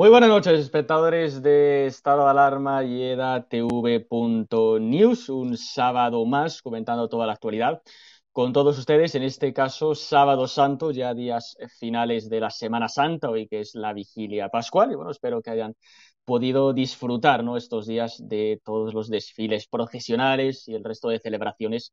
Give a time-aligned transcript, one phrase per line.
[0.00, 3.68] Muy buenas noches, espectadores de Estado de Alarma y edatv.news.
[5.28, 7.82] Un sábado más comentando toda la actualidad
[8.32, 9.14] con todos ustedes.
[9.14, 13.74] En este caso, sábado santo, ya días finales de la Semana Santa, hoy que es
[13.74, 14.90] la vigilia pascual.
[14.90, 15.74] Y bueno, espero que hayan
[16.24, 17.58] podido disfrutar ¿no?
[17.58, 21.92] estos días de todos los desfiles procesionales y el resto de celebraciones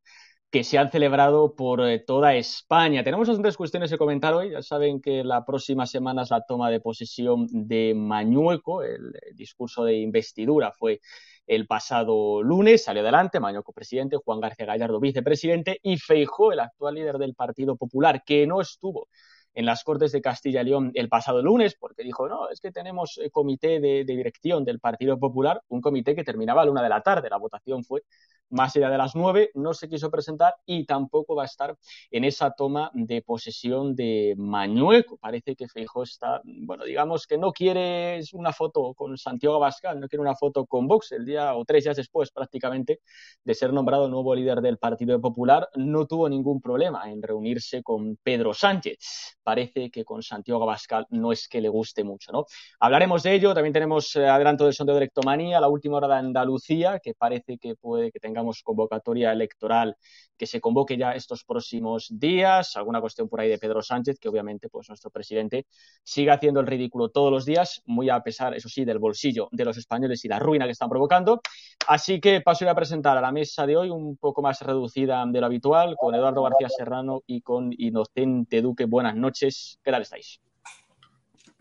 [0.50, 3.04] que se han celebrado por eh, toda España.
[3.04, 4.50] Tenemos bastantes cuestiones que comentar hoy.
[4.50, 8.82] Ya saben que la próxima semana es la toma de posesión de Mañueco.
[8.82, 11.00] El discurso de investidura fue
[11.46, 16.94] el pasado lunes, salió adelante Mañueco presidente, Juan García Gallardo vicepresidente y Feijó, el actual
[16.94, 19.08] líder del Partido Popular, que no estuvo
[19.54, 22.70] en las Cortes de Castilla y León el pasado lunes, porque dijo, no, es que
[22.70, 26.70] tenemos eh, comité de, de, dirección del Partido Popular, un comité que terminaba a la
[26.70, 27.30] una de la tarde.
[27.30, 28.02] La votación fue
[28.50, 31.76] más allá de las nueve, no se quiso presentar y tampoco va a estar
[32.10, 35.18] en esa toma de posesión de Mañueco.
[35.18, 40.08] Parece que Feijóo está, bueno, digamos que no quiere una foto con Santiago Abascal, no
[40.08, 43.00] quiere una foto con Vox el día o tres días después prácticamente
[43.44, 48.16] de ser nombrado nuevo líder del Partido Popular, no tuvo ningún problema en reunirse con
[48.22, 49.36] Pedro Sánchez.
[49.42, 52.44] Parece que con Santiago Abascal no es que le guste mucho, ¿no?
[52.80, 56.14] Hablaremos de ello, también tenemos eh, adelanto del sondeo de electomanía, la última hora de
[56.14, 59.96] Andalucía, que parece que puede que tenga tengamos convocatoria electoral
[60.36, 64.28] que se convoque ya estos próximos días, alguna cuestión por ahí de Pedro Sánchez, que
[64.28, 65.66] obviamente pues nuestro presidente
[66.04, 69.64] sigue haciendo el ridículo todos los días, muy a pesar, eso sí, del bolsillo de
[69.64, 71.40] los españoles y la ruina que están provocando.
[71.88, 75.40] Así que paso a presentar a la mesa de hoy un poco más reducida de
[75.40, 78.84] lo habitual, con Eduardo García Serrano y con Inocente Duque.
[78.84, 80.40] Buenas noches, ¿qué tal estáis?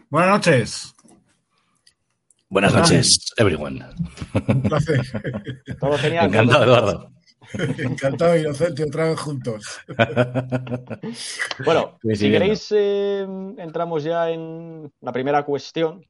[0.09, 0.96] Buenas noches.
[2.49, 3.85] Buenas noches, everyone.
[4.47, 5.01] Un placer.
[5.79, 6.27] Todo genial.
[6.27, 7.11] Encantado, Eduardo.
[7.77, 9.79] Encantado, Inocente, otra vez juntos.
[11.65, 13.25] bueno, si queréis, eh,
[13.57, 16.05] entramos ya en la primera cuestión,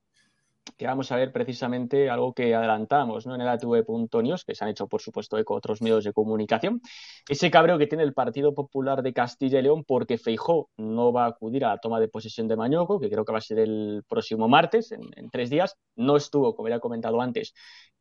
[0.78, 3.36] que vamos a ver precisamente algo que adelantamos ¿no?
[3.36, 6.82] en el ATV.news, que se han hecho, por supuesto, eco otros medios de comunicación.
[7.28, 11.26] Ese cabreo que tiene el Partido Popular de Castilla y León porque Feijó no va
[11.26, 13.60] a acudir a la toma de posesión de Mañoco, que creo que va a ser
[13.60, 15.76] el próximo martes, en, en tres días.
[15.96, 17.54] No estuvo, como ya he comentado antes,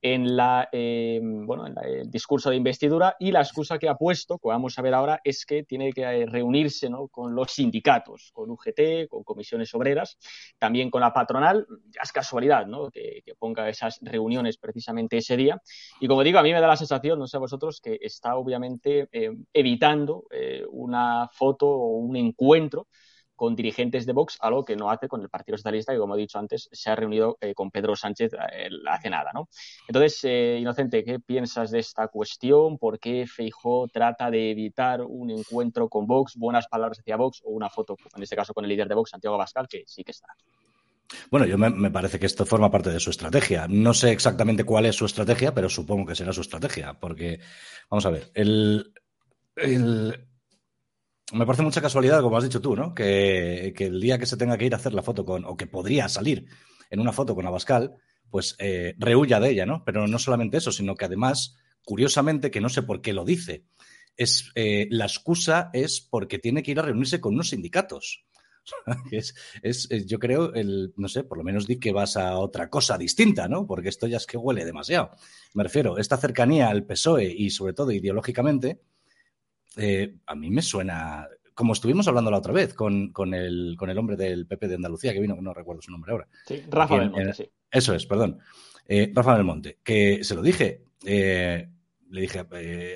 [0.03, 4.39] en, la, eh, bueno, en el discurso de investidura y la excusa que ha puesto,
[4.39, 7.09] que vamos a ver ahora, es que tiene que eh, reunirse ¿no?
[7.09, 10.19] con los sindicatos, con UGT, con comisiones obreras,
[10.59, 11.67] también con la patronal.
[11.91, 12.91] Ya es casualidad ¿no?
[12.91, 15.61] que, ponga esas reuniones precisamente ese día.
[16.01, 18.37] Y como digo, a mí me da la sensación, no sé a vosotros, que está
[18.37, 20.25] obviamente eh, evitando
[20.71, 22.89] una foto o un encuentro
[23.37, 26.19] con dirigentes de Vox, algo que no hace con el Partido Socialista, que como he
[26.19, 29.49] dicho antes, se ha reunido eh, con Pedro Sánchez eh, hace nada, ¿no?
[29.87, 32.79] Entonces, eh, Inocente, ¿qué piensas de esta cuestión?
[32.79, 37.51] ¿Por qué Feijó trata de evitar un encuentro con Vox, buenas palabras hacia Vox o
[37.51, 40.13] una foto, en este caso con el líder de Vox, Santiago Abascal, que sí que
[40.13, 40.29] está?
[41.31, 43.67] Bueno, yo me, parece que esto forma parte de su estrategia.
[43.69, 47.39] No sé exactamente cuál es su estrategia, pero supongo que será su estrategia, porque,
[47.89, 48.93] vamos a ver, el,
[49.55, 50.27] el
[51.33, 52.95] me parece mucha casualidad, como has dicho tú, ¿no?
[52.95, 55.67] Que, el día que se tenga que ir a hacer la foto con, o que
[55.67, 56.47] podría salir
[56.91, 57.95] en una foto con Abascal,
[58.31, 59.85] pues eh, de ella, ¿no?
[59.85, 63.65] Pero no solamente eso, sino que además, curiosamente, que no sé por qué lo dice,
[64.17, 68.25] es eh, la excusa es porque tiene que ir a reunirse con unos sindicatos.
[69.11, 72.71] es, es, yo creo, el, no sé, por lo menos di que vas a otra
[72.71, 73.67] cosa distinta, ¿no?
[73.67, 75.11] Porque esto ya es que huele demasiado.
[75.55, 78.81] Me refiero, esta cercanía al PSOE y sobre todo ideológicamente,
[79.77, 83.99] eh, a mí me suena, como estuvimos hablando la otra vez con, el, con el
[83.99, 86.29] hombre del PP de Andalucía, que vino, no recuerdo su nombre ahora.
[86.47, 87.51] Sí, Rafa Belmonte, sí.
[87.71, 88.39] Eso es, perdón.
[88.87, 90.85] Eh, Rafa Belmonte, que se lo dije.
[91.05, 91.69] Eh,
[92.09, 92.39] le dije,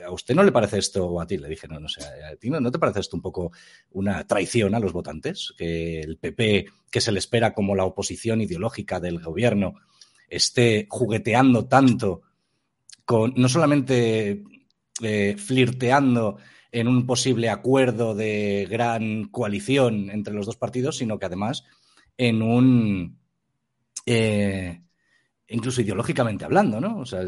[0.07, 2.37] ¿a usted no le parece esto, o a ti le dije, no, no sé, ¿a
[2.37, 3.51] ti no, te parece esto un poco
[3.91, 5.53] una traición a los votantes?
[5.59, 9.75] Que el PP, que se le espera como la oposición ideológica del gobierno,
[10.29, 12.23] esté jugueteando tanto
[13.05, 14.45] con, no solamente
[15.37, 16.39] flirteando
[16.73, 21.65] en un posible acuerdo de gran coalición entre los dos partidos, sino que además
[22.17, 23.19] en un...
[24.07, 24.83] Eh,
[25.49, 26.99] incluso ideológicamente hablando, ¿no?
[27.01, 27.23] O sea,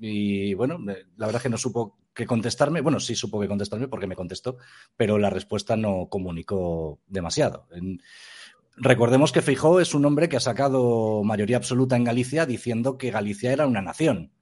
[0.00, 2.80] y bueno, la verdad es que no supo qué contestarme.
[2.80, 4.58] Bueno, sí supo que contestarme porque me contestó,
[4.96, 7.68] pero la respuesta no comunicó demasiado.
[8.76, 13.10] recordemos que Feijó es un hombre que ha sacado mayoría absoluta en Galicia diciendo que
[13.10, 14.32] Galicia era una nación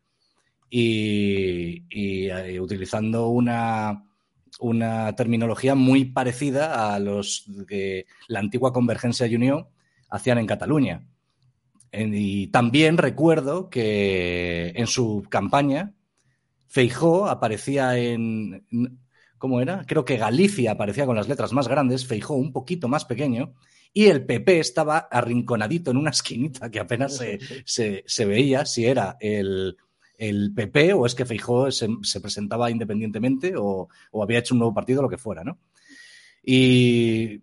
[0.71, 4.05] y, eh, utilizando una,
[4.61, 9.67] una, terminología muy parecida a los que la antigua Convergencia y Unión
[10.09, 11.07] hacían en Cataluña.
[11.93, 15.93] y también recuerdo que en su campaña
[16.69, 18.65] Feijó aparecía en...
[19.39, 19.85] ¿Cómo era?
[19.87, 23.55] Creo que Galicia aparecía con las letras más grandes, Feijó un poquito más pequeño,
[23.93, 27.17] y el PP estaba arrinconadito en una esquinita que apenas
[27.65, 29.77] se, se veía si era el,
[30.21, 31.89] el PP o es que Feijó se,
[32.21, 33.89] presentaba independientemente o,
[34.23, 35.59] había hecho un nuevo partido, lo que fuera, ¿no?
[36.43, 37.43] Y,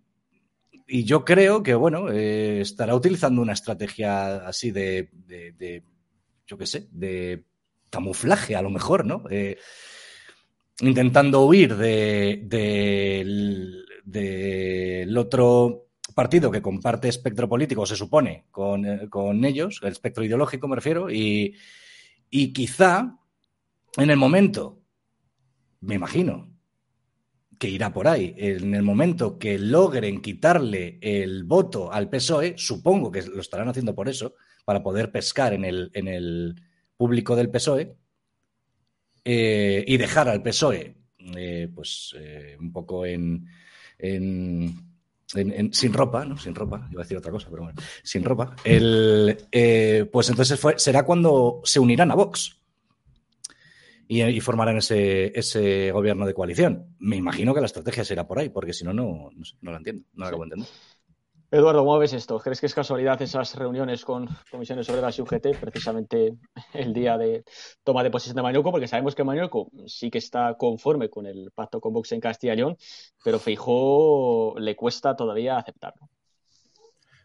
[0.86, 5.10] yo creo que, bueno, eh, estará utilizando una estrategia así de,
[6.46, 7.44] yo qué sé, de
[7.90, 9.24] camuflaje a lo mejor, ¿no?
[9.28, 9.58] Eh,
[10.80, 12.54] intentando huir del
[15.18, 20.68] otro partido que comparte espectro político, se supone, con, eh, con ellos, el espectro ideológico
[20.68, 21.54] me refiero, y,
[22.30, 23.18] y quizá
[23.96, 24.82] en el momento,
[25.80, 26.52] me imagino,
[27.58, 33.10] que irá por ahí, en el momento que logren quitarle el voto al PSOE, supongo
[33.10, 34.34] que lo estarán haciendo por eso,
[34.64, 36.62] para poder pescar en el, en el
[36.96, 37.96] público del PSOE
[39.24, 40.98] eh, y dejar al PSOE
[41.36, 43.46] eh, pues eh, un poco en,
[45.28, 46.38] sin ropa, ¿no?
[46.38, 48.56] Sin ropa, iba a decir otra cosa, pero bueno, sin ropa.
[48.64, 52.58] El, eh, pues entonces será cuando se unirán a Vox
[54.08, 56.96] y, formarán ese, ese, gobierno de coalición.
[56.98, 60.04] Me imagino que la estrategia será por ahí, porque si no, no, no, la entiendo,
[60.14, 60.68] no la acabo de entender.
[61.50, 62.38] Eduardo, ¿cómo ves esto?
[62.40, 66.36] ¿Crees que es casualidad esas reuniones con comisiones obreras y UGT precisamente
[66.74, 67.42] el día de
[67.82, 68.70] toma de posesión de Mañuco?
[68.70, 72.52] Porque sabemos que Mañuco sí que está conforme con el pacto con Vox en Castilla
[72.52, 72.76] y León,
[73.24, 76.10] pero Feijó le cuesta todavía aceptarlo.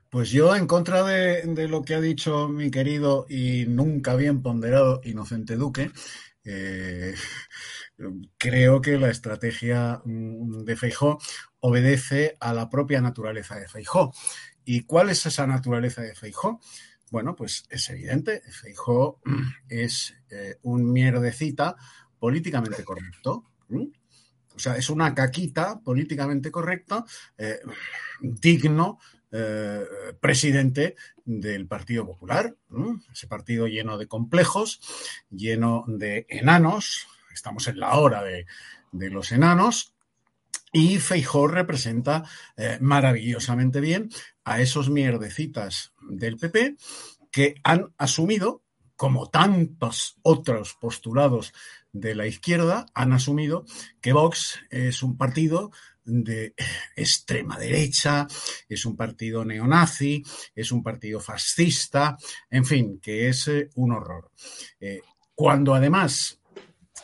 [0.10, 5.02] Pues yo, en contra de, lo que ha dicho mi querido y nunca bien ponderado
[5.04, 5.92] Inocente Duque,
[6.46, 7.14] eh,
[8.38, 11.20] creo que la estrategia mm, de Feijó
[11.66, 14.14] obedece a la propia naturaleza de Feijó.
[14.66, 16.60] ¿Y cuál es esa naturaleza de Feijó?
[17.10, 19.22] Bueno, pues es evidente, Feijó
[19.70, 21.76] es eh, un mierdecita
[22.20, 23.46] políticamente correcto.
[23.70, 27.06] O sea, es una caquita políticamente correcta,
[27.38, 27.60] eh,
[28.22, 29.00] digno
[29.32, 29.84] eh,
[30.20, 32.56] presidente del Partido Popular,
[33.12, 34.80] ese partido lleno de complejos,
[35.32, 38.46] lleno de enanos, estamos en la hora de,
[38.92, 39.93] los enanos,
[40.74, 42.24] y Feijó representa
[42.58, 44.10] eh, maravillosamente bien
[44.44, 46.76] a esos mierdecitas del PP
[47.32, 48.64] que han asumido
[48.96, 51.54] como tantos otros postulados
[51.92, 53.66] de la izquierda, han asumido
[54.02, 55.72] que Vox es un partido
[56.06, 56.54] de
[56.96, 58.28] extrema derecha,
[58.68, 60.24] es un partido neonazi,
[60.56, 62.18] es un partido fascista,
[62.50, 64.32] en fin, que es eh, un horror.
[64.80, 65.02] Eh,
[65.36, 66.40] cuando además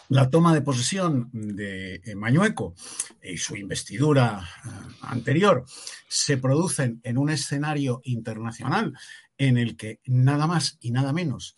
[0.10, 2.74] la toma de posesión de eh, Mañueco
[3.24, 4.48] y su investidura
[5.02, 5.66] anterior
[6.08, 8.94] se producen en un escenario internacional
[9.38, 11.56] en el que nada más y nada menos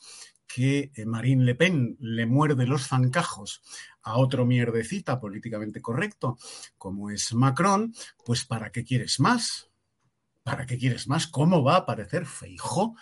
[0.48, 3.62] que Marine Le Pen le muerde los zancajos
[4.02, 6.38] a otro mierdecita políticamente correcto
[6.78, 7.94] como es Macron,
[8.26, 9.70] pues ¿para qué quieres más?
[10.44, 11.28] ¿Para qué quieres más?
[11.28, 12.96] ¿Cómo va a aparecer Feijó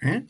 [0.00, 0.26] eh?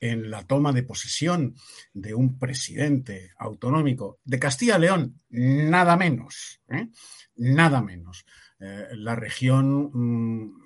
[0.00, 1.54] En la toma de posesión
[1.92, 5.20] de un presidente autonómico de Castilla-León?
[5.30, 6.88] Nada menos, ¿eh?
[7.36, 8.24] nada menos.
[8.60, 10.62] Eh, la región mm,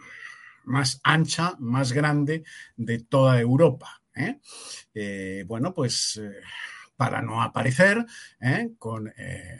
[0.65, 2.45] más ancha, más grande
[2.77, 4.03] de toda Europa.
[5.47, 6.21] bueno, pues
[7.01, 8.05] para no aparecer
[8.43, 8.73] ¿eh?
[8.79, 9.59] con eh,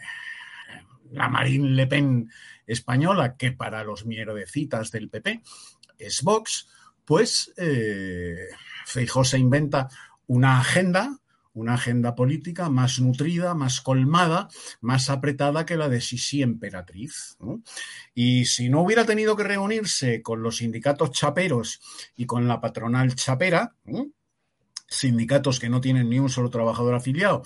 [1.09, 2.29] la Marine Le Pen
[2.67, 5.41] española, que para los mierdecitas del PP
[5.97, 6.69] es Vox,
[7.03, 7.51] pues
[8.95, 9.89] eh, se inventa
[10.27, 11.17] una agenda,
[11.53, 14.47] una agenda política más nutrida, más colmada,
[14.79, 17.37] más apretada que la de Sisi Emperatriz.
[18.13, 21.81] Y si no hubiera tenido que reunirse con los sindicatos chaperos
[22.15, 23.75] y con la patronal chapera,
[24.91, 27.43] sindicatos que no tienen ni un solo trabajador afiliado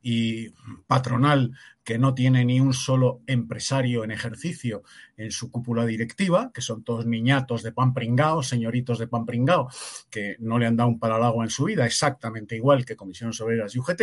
[0.00, 0.50] y
[0.86, 4.82] patronal que no tiene ni un solo empresario en ejercicio
[5.16, 9.68] en su cúpula directiva, que son todos niñatos de pan pringao, señoritos de pan pringao,
[10.08, 12.96] que no le han dado un palo al agua en su vida, exactamente igual que
[12.96, 14.02] Comisiones Obreras y UGT,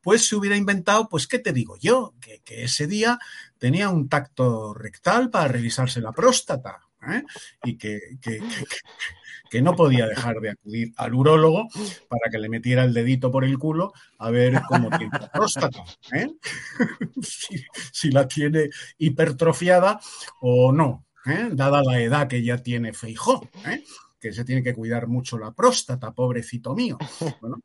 [0.00, 2.14] pues se hubiera inventado, pues, ¿qué te digo yo?
[2.20, 3.18] Que, ese día
[3.58, 7.22] tenía un tacto rectal para revisarse la próstata, ¿eh?
[7.64, 8.40] y que, que
[9.62, 11.68] no podía dejar de acudir al urólogo
[12.08, 15.84] para que le metiera el dedito por el culo a ver cómo tiene la próstata,
[16.12, 16.28] ¿eh?
[17.92, 20.00] si, la tiene hipertrofiada
[20.40, 21.48] o no, ¿eh?
[21.52, 23.48] dada la edad que ya tiene Feijó.
[23.66, 23.84] ¿eh?
[24.18, 26.98] que se tiene que cuidar mucho la próstata, pobrecito mío.
[27.40, 27.60] Bueno,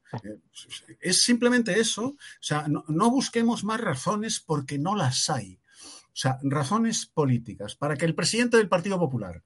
[0.99, 2.07] es simplemente eso.
[2.07, 5.59] O sea, no, no busquemos más razones porque no las hay.
[6.07, 9.41] O sea, razones políticas para que el presidente del Partido Popular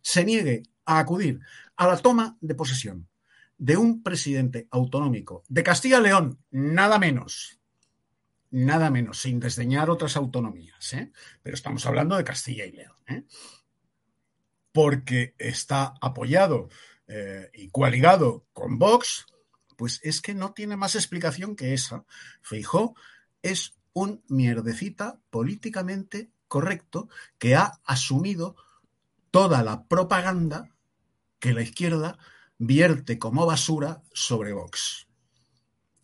[0.00, 1.40] se niegue a acudir
[1.78, 3.08] a la toma de posesión
[3.56, 7.58] de un presidente autonómico de Castilla-León, nada menos,
[8.50, 11.12] nada menos, sin desdeñar otras autonomías, ¿eh?
[11.42, 13.24] pero estamos hablando de Castilla y León, ¿eh?
[14.72, 16.68] porque está apoyado
[17.06, 19.26] eh, y coaligado con Vox,
[19.76, 22.04] pues es que no tiene más explicación que esa.
[22.42, 22.94] Feijó
[23.42, 27.08] es un mierdecita políticamente correcto
[27.38, 28.56] que ha asumido
[29.30, 30.74] toda la propaganda
[31.38, 32.18] que la izquierda
[32.58, 35.06] vierte como basura sobre Vox.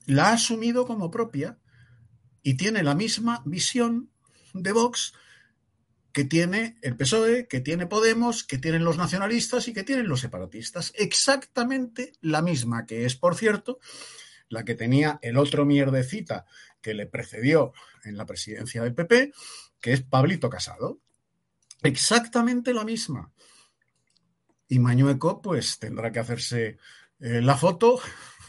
[0.06, 1.58] La ha asumido como propia
[2.42, 4.10] y tiene la misma visión
[4.52, 5.14] de Vox
[6.12, 10.20] que tiene el PSOE, que tiene Podemos, que tienen los nacionalistas y que tienen los
[10.20, 10.92] separatistas.
[10.94, 13.80] Exactamente la misma, que es, por cierto,
[14.48, 16.46] la que tenía el otro mierdecita
[16.80, 17.72] que le precedió
[18.04, 19.32] en la presidencia del PP,
[19.80, 21.00] que es Pablito Casado.
[21.82, 23.32] Exactamente la misma.
[24.68, 26.78] Y Mañueco, pues tendrá que hacerse
[27.20, 28.00] eh, la foto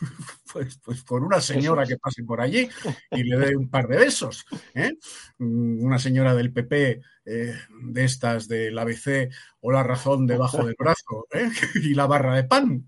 [0.54, 2.68] pues, pues con una señora que pase por allí
[3.12, 4.46] y le dé un par de besos.
[4.74, 4.94] ¿eh?
[5.38, 9.30] Mm, una señora del PP eh, de estas del ABC
[9.62, 11.28] o la razón debajo del brazo
[11.76, 12.86] y la barra de pan.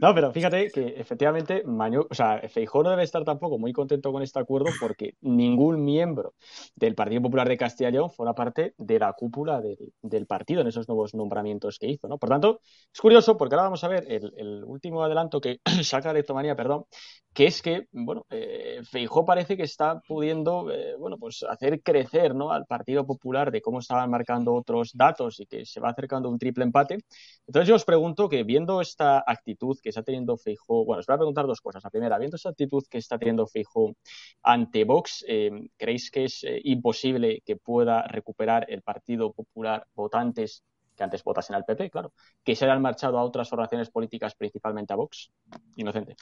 [0.00, 4.10] No, pero fíjate que efectivamente Maño, o sea, Feijóo no debe estar tampoco muy contento
[4.10, 6.34] con este acuerdo porque ningún miembro
[6.74, 10.66] del Partido Popular de Castilla y León forma parte de la cúpula del, partido en
[10.66, 12.18] esos nuevos nombramientos que hizo, ¿no?
[12.18, 12.60] Por tanto,
[12.92, 16.86] es curioso porque ahora vamos a ver el, último adelanto que saca Lectomanía, perdón,
[17.32, 22.34] que es que, bueno, eh, Feijó parece que está pudiendo, eh, bueno, pues hacer crecer,
[22.34, 22.52] ¿no?
[22.52, 26.38] Al Partido Popular de cómo estaban marcando otros datos y que se va acercando un
[26.38, 26.98] triple empate.
[27.46, 31.14] Entonces yo os pregunto que viendo esta actitud que está teniendo Feijóo, bueno, os voy
[31.14, 31.84] a preguntar dos cosas.
[31.84, 33.94] La primera, viendo esa actitud que está teniendo Feijóo
[34.42, 40.64] ante Vox, eh, ¿creéis que es eh, imposible que pueda recuperar el Partido Popular votantes
[40.96, 42.12] que antes votasen al PP, claro,
[42.42, 45.30] que se hayan marchado a otras formaciones políticas, principalmente a Vox?
[45.76, 46.16] Inocente.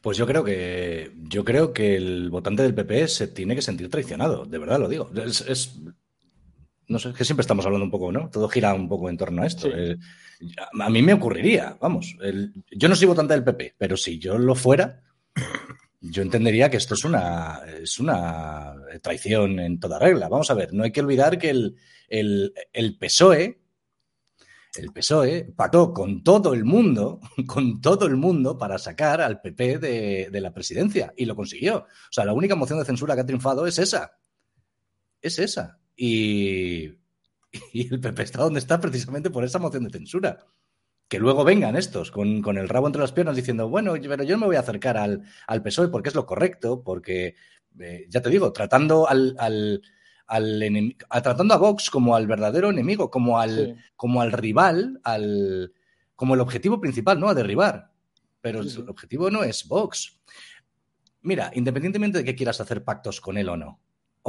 [0.00, 3.90] Pues yo creo que yo creo que el votante del PP se tiene que sentir
[3.90, 5.10] traicionado, de verdad lo digo.
[5.14, 5.78] es
[6.88, 8.30] no sé, que siempre estamos hablando un poco, ¿no?
[8.30, 9.68] Todo gira un poco en torno a esto.
[9.68, 9.96] Eh,
[10.80, 12.16] a mí me ocurriría, vamos,
[12.70, 15.02] yo no soy votante del PP, pero si yo lo fuera,
[16.00, 20.28] yo entendería que esto es una, es una traición en toda regla.
[20.28, 21.76] Vamos a ver, no hay que olvidar que el,
[22.08, 23.60] el, PSOE
[24.76, 29.78] el PSOE pactó con todo el mundo, con todo el mundo para sacar al PP
[29.78, 31.78] de, de, la presidencia y lo consiguió.
[31.78, 34.12] O sea, la única moción de censura que ha triunfado es esa.
[35.20, 35.77] Es esa.
[36.00, 36.94] Y,
[37.72, 40.38] y el PP está donde está precisamente por esa moción de censura.
[41.08, 44.38] Que luego vengan estos con, con, el rabo entre las piernas diciendo, bueno, pero yo
[44.38, 47.34] me voy a acercar al, al PSOE porque es lo correcto, porque,
[47.80, 49.82] eh, ya te digo, tratando al, al
[50.28, 53.82] al a, tratando a Vox como al verdadero enemigo, como al, sí.
[53.96, 55.72] como al rival, al,
[56.14, 57.28] como el objetivo principal, ¿no?
[57.28, 57.90] A derribar.
[58.42, 58.80] Pero sí, sí.
[58.80, 60.20] el objetivo no es Vox.
[61.22, 63.80] Mira, independientemente de que quieras hacer pactos con él o no,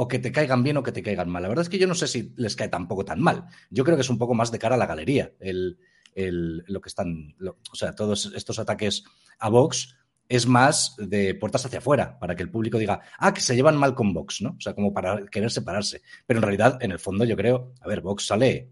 [0.02, 1.86] o que te caigan bien o que te caigan mal, la verdad es que yo
[1.86, 3.44] no sé si les cae tampoco tan mal.
[3.68, 5.78] Yo creo que es un poco más de cara a la galería el,
[6.14, 7.36] el, lo que están,
[7.70, 9.04] o sea, todos estos ataques
[9.38, 9.94] a Vox
[10.26, 13.76] es más de puertas hacia afuera, para que el público diga, ah, que se llevan
[13.76, 14.52] mal con Vox, ¿no?
[14.56, 16.00] O sea, como para querer separarse.
[16.24, 18.70] Pero en realidad, en el fondo, yo creo, a ver, Vox sale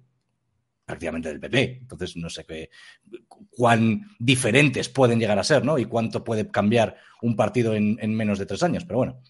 [0.87, 2.70] prácticamente del PP, entonces no sé qué,
[3.50, 5.78] cuán diferentes pueden llegar a ser, ¿no?
[5.78, 8.87] Y cuánto puede cambiar un partido en menos de tres años.
[8.87, 9.20] Pero bueno,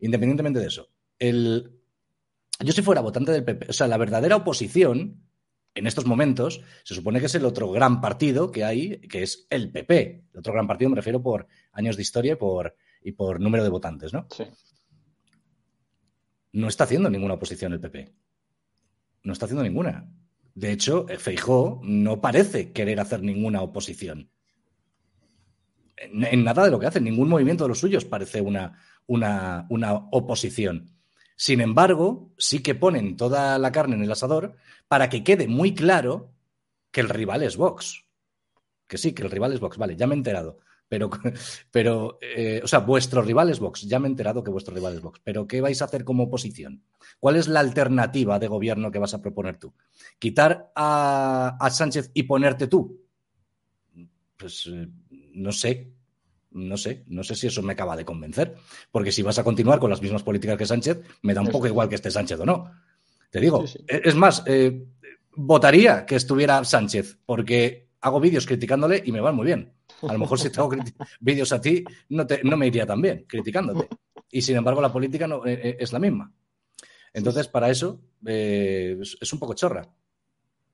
[0.00, 1.78] independientemente de eso, el,
[2.60, 5.28] yo si fuera votante del PP, o sea, la verdadera oposición
[5.74, 9.46] en estos momentos se supone que es el otro gran partido que hay, que es
[9.50, 10.24] el PP.
[10.32, 13.62] El otro gran partido me refiero por años de historia y por, y por número
[13.62, 14.26] de votantes, ¿no?
[14.30, 14.44] Sí.
[16.52, 18.12] No está haciendo ninguna oposición el PP.
[19.22, 20.10] No está haciendo ninguna.
[20.54, 24.30] De hecho, Feijó no parece querer hacer ninguna oposición.
[25.96, 29.66] En, en, nada de lo que hace, ningún movimiento de los suyos parece una, una,
[29.68, 30.97] una oposición.
[31.40, 34.56] Sin embargo, sí que ponen toda la carne en el asador
[34.88, 36.32] para que quede muy claro
[36.90, 38.06] que el rival es Vox.
[38.88, 40.58] Que sí, que el rival es Vox, vale, ya me he enterado.
[40.88, 41.10] Pero,
[41.70, 44.96] pero eh, o sea, vuestro rival es Vox, ya me he enterado que vuestro rival
[44.96, 45.20] es Vox.
[45.22, 46.82] Pero ¿qué vais a hacer como oposición?
[47.20, 49.72] ¿Cuál es la alternativa de gobierno que vas a proponer tú?
[50.18, 53.00] ¿Quitar a, a Sánchez y ponerte tú?
[54.36, 54.88] Pues eh,
[55.34, 55.92] no sé,
[56.50, 58.54] no sé, no sé si eso me acaba de convencer,
[58.90, 61.66] porque si vas a continuar con las mismas políticas que Sánchez, me da un poco
[61.66, 62.70] igual que esté Sánchez o no.
[63.30, 63.84] Te digo, sí, sí.
[63.88, 64.86] es más, eh,
[65.36, 69.72] votaría que estuviera Sánchez, porque hago vídeos criticándole y me van muy bien.
[70.02, 70.70] A lo mejor si te hago
[71.20, 73.88] vídeos a ti, no, te, no, me iría tan bien criticándote.
[74.30, 76.32] Y sin embargo, la política no, eh, es la misma.
[77.12, 79.88] Entonces, para eso, eh, es, es un poco chorra.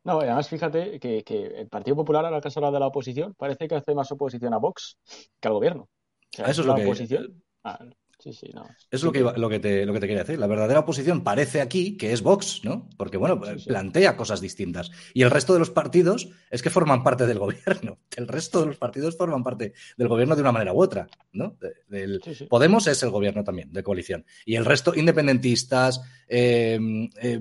[0.04, 3.34] No, además fíjate que, que, el Partido Popular, ahora que has hablado de la oposición,
[3.34, 4.98] parece que hace más oposición a Vox
[5.40, 5.84] que al gobierno.
[5.84, 6.84] O sea, eso es lo que.
[6.84, 7.42] Oposición...
[7.64, 7.78] Ah,
[8.18, 8.66] sí, sí, no.
[8.90, 10.38] Es lo que, lo, que te, lo que te quería decir.
[10.38, 12.90] La verdadera oposición parece aquí que es Vox, ¿no?
[12.98, 13.68] Porque, bueno, sí, sí.
[13.68, 14.90] plantea cosas distintas.
[15.14, 18.00] Y el resto de los partidos es que forman parte del gobierno.
[18.14, 21.56] El resto de los partidos forman parte del gobierno de una manera u otra, ¿no?
[21.58, 22.20] De, del...
[22.50, 24.26] Podemos es el gobierno también, de coalición.
[24.44, 26.78] Y el resto, independentistas, eh,
[27.22, 27.40] eh,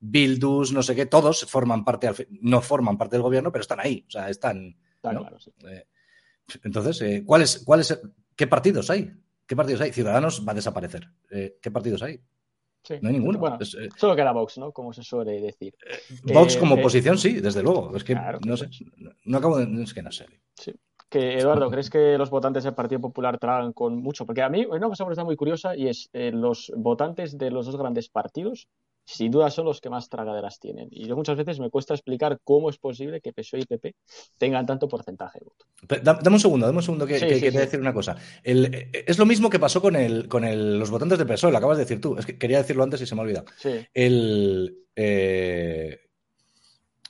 [0.00, 4.04] Bildus, no sé qué, todos forman parte, no forman parte del gobierno, pero están ahí,
[4.06, 4.76] o sea, están.
[4.94, 5.20] Está ¿no?
[5.20, 5.52] claro, sí.
[5.66, 5.86] eh,
[6.62, 8.00] entonces, eh, ¿cuáles, cuáles,
[8.34, 9.12] ¿qué partidos hay?
[9.46, 9.92] ¿Qué partidos hay?
[9.92, 11.08] Ciudadanos va a desaparecer.
[11.30, 12.20] Eh, ¿Qué partidos hay?
[12.82, 12.94] Sí.
[13.00, 13.38] No hay ninguno.
[13.38, 14.72] Bueno, es, eh, solo queda Vox, ¿no?
[14.72, 15.74] Como se suele decir.
[16.22, 17.96] Vox como oposición, sí, desde luego.
[17.96, 19.82] Es que claro, no sé, no, no acabo de.
[19.82, 20.26] Es que no sé.
[20.54, 20.72] Sí.
[21.08, 24.26] Que, Eduardo, ¿crees que los votantes del Partido Popular tragan con mucho?
[24.26, 27.50] Porque a mí una cosa me está muy curiosa y es eh, los votantes de
[27.50, 28.68] los dos grandes partidos
[29.10, 30.88] sin duda son los que más tragaderas tienen.
[30.90, 33.94] Y yo muchas veces me cuesta explicar cómo es posible que PSOE y PP
[34.36, 35.64] tengan tanto porcentaje de voto.
[36.02, 37.56] Dame un segundo, dame un segundo que, sí, que, sí, que sí.
[37.56, 38.16] te decir una cosa.
[38.42, 41.56] El, es lo mismo que pasó con, el, con el, los votantes de PSOE, lo
[41.56, 42.18] acabas de decir tú.
[42.18, 43.46] Es que quería decirlo antes y se me ha olvidado.
[43.94, 46.00] El, eh,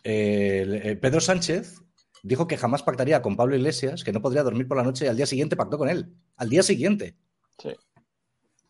[0.04, 1.82] el, Pedro Sánchez
[2.22, 5.08] dijo que jamás pactaría con Pablo Iglesias, que no podría dormir por la noche y
[5.08, 6.14] al día siguiente pactó con él.
[6.36, 7.16] Al día siguiente.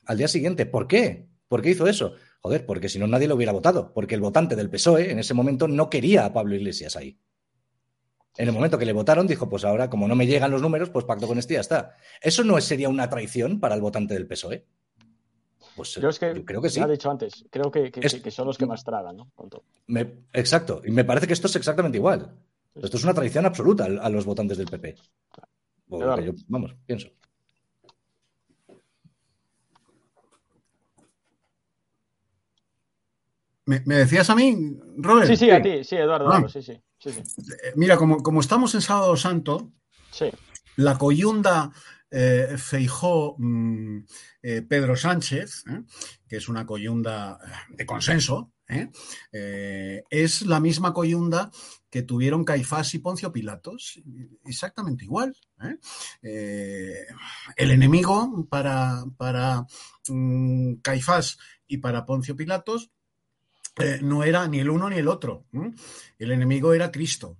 [0.06, 0.64] Al día siguiente.
[0.64, 1.28] ¿Por qué?
[1.46, 2.14] ¿Por qué hizo eso?
[2.40, 5.34] Joder, porque si no nadie lo hubiera votado, porque el votante del PSOE en ese
[5.34, 7.18] momento no quería a Pablo Iglesias ahí.
[8.36, 10.90] En el momento que le votaron, dijo, pues ahora, como no me llegan los números,
[10.90, 11.96] pues pacto con este y ya está.
[12.22, 14.64] ¿Eso no sería una traición para el votante del PSOE?
[15.74, 16.80] Pues yo, es que, yo creo que sí.
[16.80, 19.32] Ha dicho antes, creo que, que, es, que, son los que más tragan, ¿no?
[19.86, 22.36] Me, exacto, y me parece que esto es exactamente igual.
[22.74, 24.94] Esto es una traición absoluta a, a los votantes del PP.
[25.88, 27.08] Yo, vamos, pienso.
[33.68, 35.28] ¿Me, ¿Me, decías a mí, Robert?
[35.28, 36.48] Sí, sí, a ti, sí, Eduardo, ah.
[36.48, 36.72] sí, sí.
[36.72, 39.74] Eh, mira, como, como, estamos en Sábado Santo,
[40.10, 40.30] sí.
[40.76, 41.70] la coyunda
[42.10, 43.98] eh, Feijó mm,
[44.40, 45.82] eh, Pedro Sánchez, ¿eh?
[46.26, 48.54] que es una coyunda de consenso,
[49.30, 51.50] es la misma coyunda
[51.90, 54.00] que tuvieron Caifás y Poncio Pilatos,
[54.46, 55.36] exactamente igual.
[56.22, 59.66] el enemigo para, para
[60.08, 62.90] mm, Caifás y para Poncio Pilatos
[63.78, 65.46] eh, no era ni el uno ni el otro.
[66.18, 67.38] El enemigo era Cristo.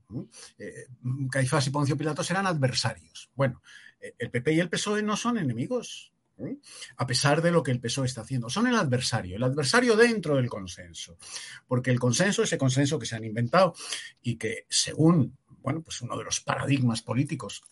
[0.59, 0.87] Eh,
[1.31, 3.31] Caifás y Poncio Pilatos eran adversarios.
[3.35, 3.63] Bueno,
[4.01, 6.13] eh, el PP y el PSOE no son enemigos,
[6.97, 8.49] a pesar de lo que el PSOE está haciendo.
[8.49, 11.19] Son el adversario, el adversario dentro del consenso.
[11.67, 13.75] Porque el consenso, ese consenso que se han inventado
[14.23, 17.63] y que según, bueno, pues uno de los paradigmas políticos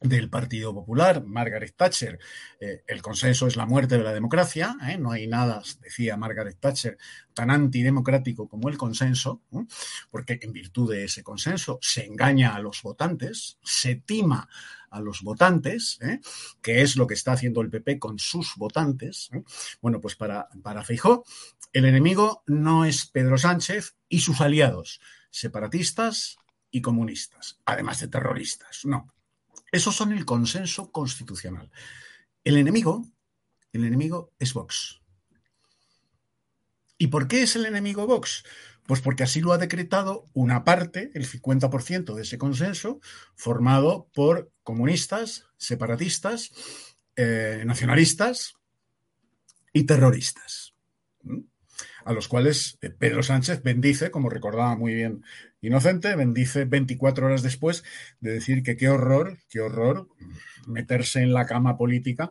[0.00, 2.18] del Partido Popular, Margaret Thatcher.
[2.58, 4.76] Eh, el consenso es la muerte de la democracia.
[4.88, 4.96] ¿eh?
[4.96, 6.96] No hay nada, decía Margaret Thatcher,
[7.34, 9.42] tan antidemocrático como el consenso,
[10.10, 14.48] porque en virtud de ese consenso se engaña a los votantes, se tima
[14.90, 16.20] a los votantes, ¿eh?
[16.62, 19.30] que es lo que está haciendo el PP con sus votantes.
[19.80, 21.24] Bueno, pues para, para Feijó,
[21.72, 26.38] el enemigo no es Pedro Sánchez y sus aliados, separatistas
[26.70, 28.84] y comunistas, además de terroristas.
[28.84, 29.12] No,
[29.72, 31.70] esos son el consenso constitucional.
[32.44, 33.06] El enemigo,
[33.72, 35.00] el enemigo es Vox.
[36.98, 38.44] ¿Y por qué es el enemigo Vox?
[38.86, 43.00] Pues porque así lo ha decretado una parte, el 50% de ese consenso,
[43.36, 46.50] formado por comunistas, separatistas,
[47.16, 48.54] eh, nacionalistas
[49.72, 50.74] y terroristas.
[51.22, 51.49] ¿Mm?
[52.04, 55.22] A los cuales eh, Pedro Sánchez bendice, como recordaba muy bien
[55.62, 57.84] Inocente, bendice 24 horas después
[58.20, 60.08] de decir que qué horror, qué horror
[60.66, 62.30] meterse en la cama política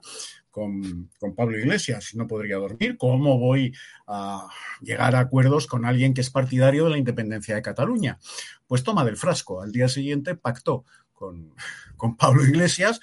[0.50, 2.16] con, Pablo Iglesias.
[2.16, 2.98] No podría dormir.
[2.98, 3.76] ¿Cómo voy
[4.08, 4.48] a
[4.82, 8.18] llegar a acuerdos con alguien que es partidario de la independencia de Cataluña?
[8.66, 9.62] Pues toma del frasco.
[9.62, 11.54] Al día siguiente pactó con,
[11.98, 13.00] con Pablo Iglesias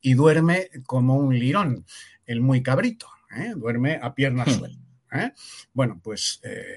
[0.00, 1.84] y duerme como un lirón,
[2.24, 3.08] el muy cabrito.
[3.36, 3.52] ¿eh?
[3.54, 4.85] Duerme a piernas hmm.
[5.20, 5.34] ¿Eh?
[5.72, 6.76] Bueno, pues eh,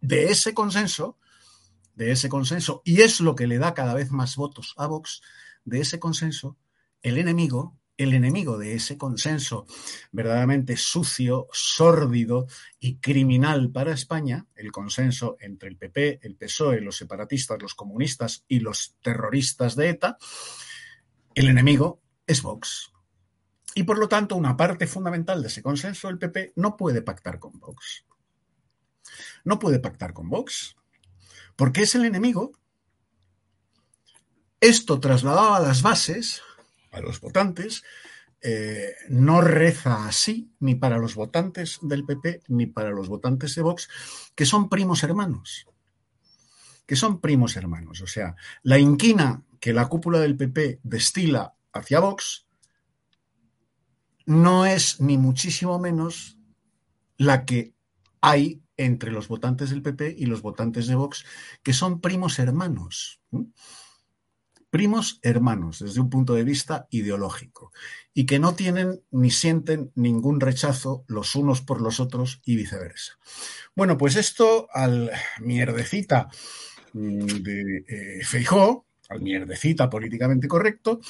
[0.00, 1.18] de ese consenso,
[1.94, 5.22] de ese consenso, y es lo que le da cada vez más votos a Vox,
[5.64, 6.56] de ese consenso,
[7.02, 9.66] el enemigo, el enemigo de ese consenso
[10.10, 12.46] verdaderamente sucio, sórdido
[12.80, 18.44] y criminal para España, el consenso entre el PP, el PSOE, los separatistas, los comunistas
[18.48, 20.18] y los terroristas de ETA,
[21.34, 22.93] el enemigo es Vox.
[23.74, 27.38] Y por lo tanto, una parte fundamental de ese consenso, el PP, no puede pactar
[27.38, 28.04] con Vox.
[29.44, 30.76] No puede pactar con Vox,
[31.56, 32.52] porque es el enemigo.
[34.60, 36.42] Esto trasladado a las bases,
[36.92, 37.82] a los votantes,
[38.40, 43.62] eh, no reza así ni para los votantes del PP ni para los votantes de
[43.62, 43.88] Vox,
[44.34, 45.66] que son primos hermanos.
[46.86, 48.02] Que son primos hermanos.
[48.02, 52.43] O sea, la inquina que la cúpula del PP destila hacia Vox
[54.26, 56.38] no es ni muchísimo menos
[57.16, 57.74] la que
[58.20, 61.24] hay entre los votantes del PP y los votantes de Vox,
[61.62, 63.20] que son primos hermanos.
[64.70, 67.70] Primos hermanos desde un punto de vista ideológico
[68.12, 73.12] y que no tienen ni sienten ningún rechazo los unos por los otros y viceversa.
[73.76, 76.28] Bueno, pues esto al mierdecita
[76.92, 81.00] mm, de eh, Feijó, al mierdecita políticamente correcto,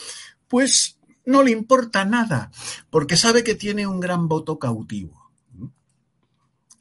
[0.46, 2.50] pues no le importa nada,
[2.90, 5.30] porque sabe que tiene un gran voto cautivo.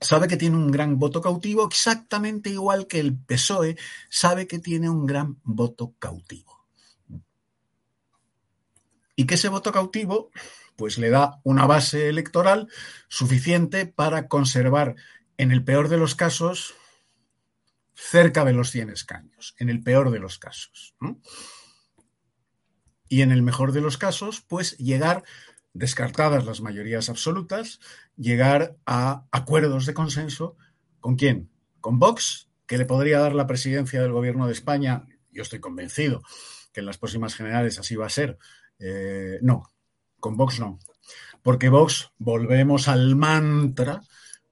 [0.01, 3.77] Sabe que tiene un gran voto cautivo exactamente igual que el PSOE
[4.09, 6.65] sabe que tiene un gran voto cautivo.
[9.15, 10.31] Y que ese voto cautivo
[10.75, 12.67] pues le da una base electoral
[13.07, 14.95] suficiente para conservar
[15.37, 16.73] en el peor de los casos
[17.93, 20.95] cerca de los 100 escaños, en el peor de los casos
[23.07, 25.23] y en el mejor de los casos, pues llegar,
[25.73, 27.79] descartadas las mayorías absolutas,
[28.15, 30.57] llegar a acuerdos de consenso
[30.99, 31.49] con quién?
[31.81, 35.05] Con Vox, que le podría dar la presidencia del gobierno de España.
[35.31, 36.21] Yo estoy convencido
[36.71, 38.37] que en las próximas generales así va a ser.
[38.79, 39.71] Eh, no,
[40.19, 40.79] con Vox no.
[41.41, 44.01] Porque Vox, volvemos al mantra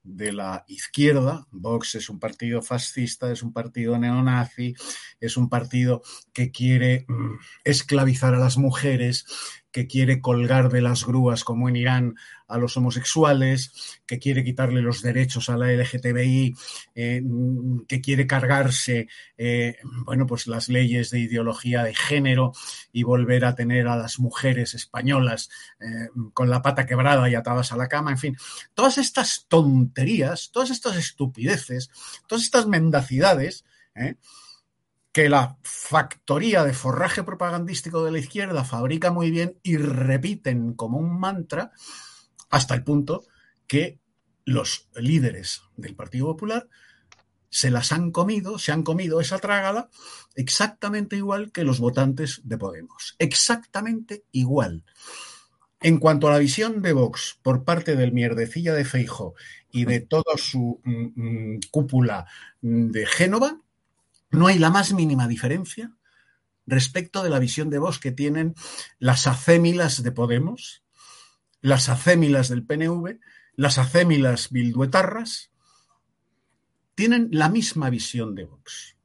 [0.04, 1.48] de la izquierda.
[1.52, 4.76] Vox es un partido fascista, es un partido neonazi,
[5.20, 6.02] es un partido
[6.34, 9.26] que quiere mm, esclavizar a las mujeres,
[9.72, 12.16] que quiere colgar de las grúas, como en Irán,
[12.48, 16.56] a los homosexuales, que quiere quitarle los derechos a la LGTBI,
[16.96, 17.24] eh,
[17.88, 19.08] que quiere cargarse,
[19.38, 22.52] eh, bueno, pues las leyes de ideología de género
[22.92, 27.72] y volver a tener a las mujeres españolas eh, con la pata quebrada y atadas
[27.72, 28.38] a la cama, en fin,
[28.74, 31.90] todas estas tonterías, todas estas estupideces,
[32.28, 33.64] todas estas mendacidades,
[35.12, 40.98] que la factoría de forraje propagandístico de la izquierda fabrica muy bien y repiten como
[41.00, 41.72] un mantra
[42.50, 43.26] hasta el punto
[43.68, 44.00] que
[44.46, 46.68] los líderes del Partido Popular
[47.50, 49.90] se las han comido, se han comido esa trágala
[50.36, 53.16] exactamente igual que los votantes de Podemos.
[53.20, 54.86] Exactamente igual.
[55.82, 59.34] En cuanto a la visión de Vox por parte del mierdecilla de Feijo
[59.70, 62.26] y de toda su mm, mm, cúpula
[62.62, 63.60] de Génova,
[64.32, 65.94] no hay la más mínima diferencia
[66.66, 68.56] respecto de la visión de Vox que tienen
[69.00, 70.84] las acémilas de Podemos,
[71.62, 73.20] las acémilas del PNV,
[73.56, 75.52] las acémilas bilduetarras,
[76.96, 78.96] tienen la misma visión de Vox.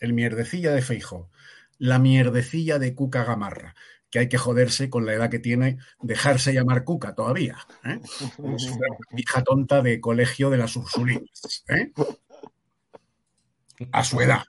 [0.00, 1.30] El mierdecilla de Feijo,
[1.78, 3.74] la mierdecilla de Cuca Gamarra,
[4.10, 7.58] que hay que joderse con la edad que tiene, dejarse llamar Cuca todavía.
[7.84, 8.00] ¿eh?
[8.56, 11.64] Es una hija tonta de colegio de las Ursulinas.
[11.68, 11.92] ¿eh?
[13.92, 14.44] A su edad.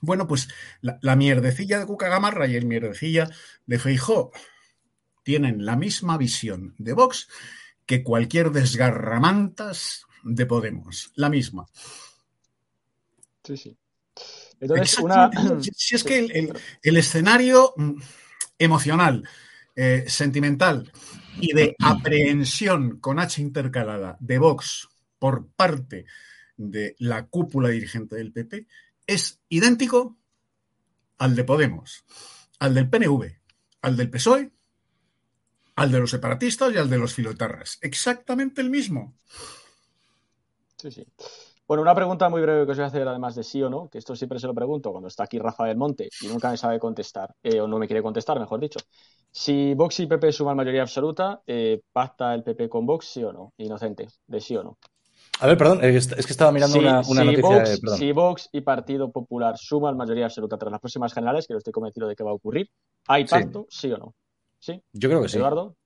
[0.00, 0.48] Bueno, pues
[0.80, 3.28] la, la, mierdecilla de Cuca Gamarra y el mierdecilla
[3.66, 4.30] de Feijó
[5.24, 7.28] tienen la misma visión de Vox
[7.84, 11.10] que cualquier desgarramantas de Podemos.
[11.16, 11.66] La misma.
[13.42, 13.76] Sí, sí.
[14.60, 15.30] Entonces, una...
[15.60, 16.52] Si es que el, el,
[16.82, 17.92] el escenario mm,
[18.58, 19.28] emocional,
[19.74, 20.92] eh, sentimental
[21.40, 26.04] y de aprehensión con H intercalada de Vox por parte
[26.58, 28.66] de la cúpula dirigente del PP
[29.06, 30.18] es idéntico
[31.16, 32.04] al de Podemos,
[32.58, 33.24] al del PNV,
[33.82, 34.52] al del PSOE,
[35.76, 37.78] al de los separatistas y al de los filotarras.
[37.80, 39.14] Exactamente el mismo.
[40.76, 41.06] Sí, sí.
[41.66, 43.88] Bueno, una pregunta muy breve que os voy a hacer, además de sí o no,
[43.90, 46.78] que esto siempre se lo pregunto cuando está aquí Rafael Monte y nunca me sabe
[46.78, 48.80] contestar, eh, o no me quiere contestar, mejor dicho.
[49.30, 53.32] Si Vox y PP suman mayoría absoluta, eh, ¿pacta el PP con Vox, sí o
[53.32, 53.52] no?
[53.58, 54.78] Inocente, de sí o no.
[55.40, 57.42] A ver, perdón, es que estaba mirando una, una si noticia.
[57.42, 57.98] Vox, de, perdón.
[57.98, 61.72] si Vox y Partido Popular suman mayoría absoluta tras las próximas generales, que no estoy
[61.72, 62.70] convencido de que va a ocurrir,
[63.06, 64.14] ¿hay pacto, sí, sí o no?
[64.58, 64.82] ¿Sí?
[64.92, 65.36] Yo creo que sí.
[65.38, 65.76] Eduardo.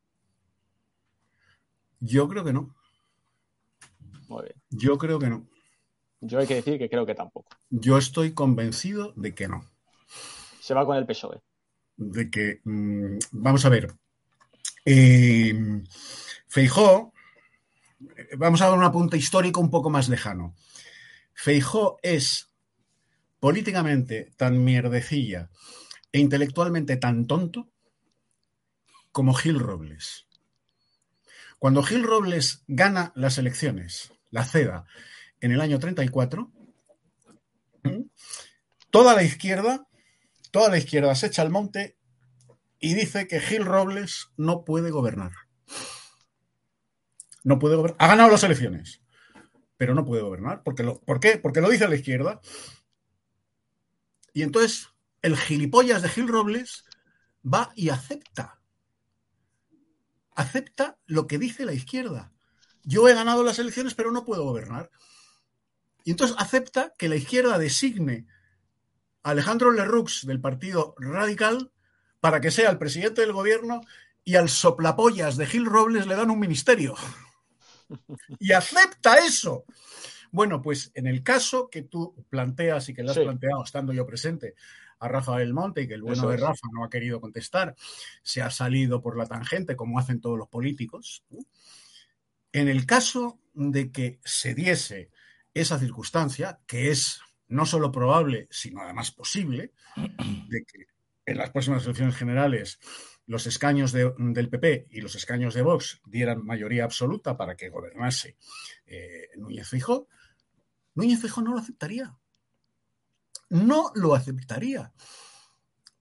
[2.00, 2.74] Yo creo que no.
[4.28, 4.54] Muy bien.
[4.70, 5.46] Yo creo que no.
[6.20, 7.50] Yo hay que decir que creo que tampoco.
[7.68, 9.64] Yo estoy convencido de que no.
[10.60, 11.40] Se va con el PSOE.
[11.96, 13.92] De que, mmm, vamos a ver,
[14.84, 15.82] eh,
[16.48, 17.11] Feijó,
[18.36, 20.54] vamos a dar un apunte histórico un poco más lejano.
[21.34, 22.52] Feijó es
[23.40, 25.50] políticamente tan mierdecilla
[26.12, 27.70] e intelectualmente tan tonto
[29.10, 30.26] como Gil Robles.
[31.58, 34.84] Cuando Gil Robles gana las elecciones, la CEDA,
[35.40, 36.50] en el año 34,
[38.90, 39.86] toda la izquierda,
[40.50, 41.96] toda la izquierda se echa al monte
[42.78, 45.32] y dice que Gil Robles no puede gobernar.
[47.44, 47.96] No puede gobernar.
[48.00, 49.02] Ha ganado las elecciones,
[49.76, 50.62] pero no puede gobernar.
[50.62, 51.38] Porque lo, ¿Por qué?
[51.38, 52.40] Porque lo dice la izquierda.
[54.32, 54.88] Y entonces
[55.20, 56.84] el gilipollas de Gil Robles
[57.44, 58.60] va y acepta.
[60.34, 62.32] Acepta lo que dice la izquierda.
[62.84, 64.90] Yo he ganado las elecciones, pero no puedo gobernar.
[66.04, 68.26] Y entonces acepta que la izquierda designe
[69.22, 71.70] a Alejandro Lerroux del Partido Radical
[72.20, 73.82] para que sea el presidente del gobierno
[74.24, 76.94] y al soplapollas de Gil Robles le dan un ministerio.
[78.38, 79.64] Y acepta eso.
[80.30, 83.22] Bueno, pues en el caso que tú planteas y que le has sí.
[83.22, 84.54] planteado estando yo presente
[84.98, 87.74] a Rafael Monte y que el bueno de Rafa no ha querido contestar,
[88.22, 91.24] se ha salido por la tangente como hacen todos los políticos.
[92.52, 95.10] En el caso de que se diese
[95.54, 100.86] esa circunstancia, que es no solo probable, sino además posible, de que
[101.26, 102.78] en las próximas elecciones generales
[103.26, 107.70] los escaños de, del PP y los escaños de Vox dieran mayoría absoluta para que
[107.70, 108.36] gobernase
[108.86, 110.08] eh, Núñez Fijo,
[110.94, 112.16] Núñez Fijo no lo aceptaría.
[113.48, 114.92] No lo aceptaría.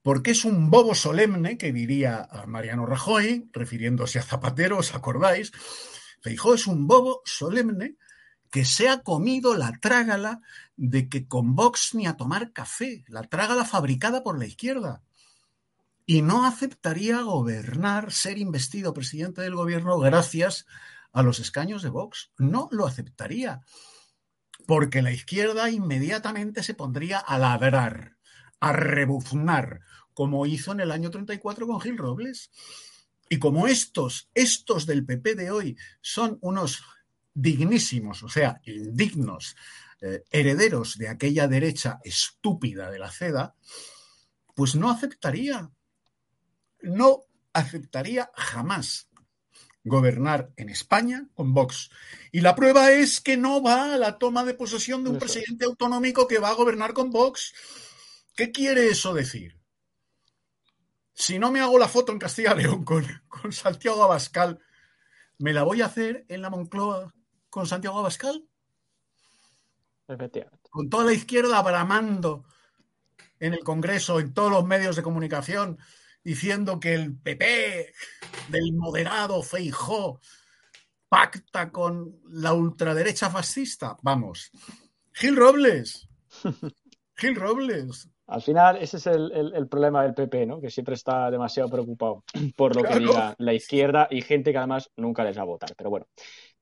[0.01, 5.51] Porque es un bobo solemne que diría Mariano Rajoy, refiriéndose a Zapatero, ¿os acordáis?
[6.21, 7.97] Feijó es un bobo solemne
[8.49, 10.41] que se ha comido la trágala
[10.75, 15.03] de que con Vox ni a tomar café, la trágala fabricada por la izquierda.
[16.11, 20.65] Y no aceptaría gobernar, ser investido presidente del gobierno gracias
[21.13, 22.33] a los escaños de Vox.
[22.37, 23.61] No lo aceptaría.
[24.67, 28.17] Porque la izquierda inmediatamente se pondría a ladrar,
[28.59, 29.79] a rebuznar,
[30.13, 32.51] como hizo en el año 34 con Gil Robles.
[33.29, 36.83] Y como estos, estos del PP de hoy son unos
[37.33, 39.55] dignísimos, o sea, indignos,
[40.01, 43.55] eh, herederos de aquella derecha estúpida de la CEDA,
[44.53, 45.71] pues no aceptaría,
[46.83, 49.09] no aceptaría jamás
[49.83, 51.89] gobernar en España con Vox.
[52.31, 55.65] Y la prueba es que no va a la toma de posesión de un presidente
[55.65, 57.53] autonómico que va a gobernar con Vox.
[58.35, 59.59] ¿Qué quiere eso decir?
[61.13, 64.59] Si no me hago la foto en Castilla León con, con Santiago Abascal,
[65.39, 67.13] me la voy a hacer en la Moncloa
[67.49, 68.45] con Santiago Abascal.
[70.69, 72.45] Con toda la izquierda bramando
[73.39, 75.79] en el Congreso, en todos los medios de comunicación,
[76.23, 77.93] diciendo que el PP
[78.49, 80.19] del moderado Feijó
[81.09, 83.97] pacta con la ultraderecha fascista.
[84.01, 84.51] Vamos.
[85.13, 86.07] Gil Robles.
[87.15, 88.09] Gil Robles.
[88.31, 90.61] Al final, ese es el, problema del PP, ¿no?
[90.61, 92.23] Que siempre está demasiado preocupado
[92.55, 95.73] por lo que diga la izquierda y gente que además nunca les va a votar.
[95.75, 96.05] Pero bueno,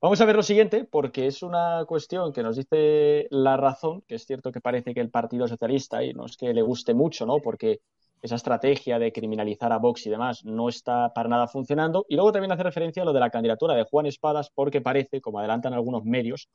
[0.01, 4.15] vamos a ver lo siguiente, porque es una cuestión que nos dice la razón, que
[4.15, 7.27] es cierto que parece que el Partido Socialista, y no es que le guste mucho,
[7.27, 7.37] ¿no?
[7.37, 7.81] Porque
[8.21, 12.05] esa estrategia de criminalizar a Vox y demás no está para nada funcionando.
[12.09, 15.21] Y luego también hace referencia a lo de la candidatura de Juan Espadas, porque parece,
[15.21, 16.49] como adelantan algunos medios,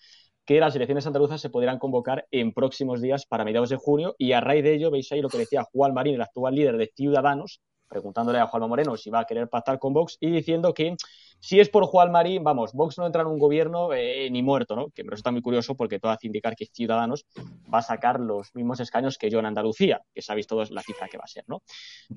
[0.44, 4.14] que las elecciones andaluzas se podrán convocar en próximos días para mediados de junio.
[4.18, 6.76] Y a raíz de ello, veis ahí lo que decía Juan Marín, el actual líder
[6.76, 7.60] de Ciudadanos,
[7.94, 10.96] preguntándole a Juanma Moreno si va a querer pactar con Vox y diciendo que
[11.38, 14.74] si es por Juan Marín, vamos, Vox no entra en un gobierno eh, ni muerto,
[14.74, 14.88] ¿no?
[14.88, 17.24] Que me resulta muy curioso porque todo hace indicar que Ciudadanos
[17.72, 21.06] va a sacar los mismos escaños que yo en Andalucía, que sabéis todos la cifra
[21.06, 21.62] que va a ser, ¿no?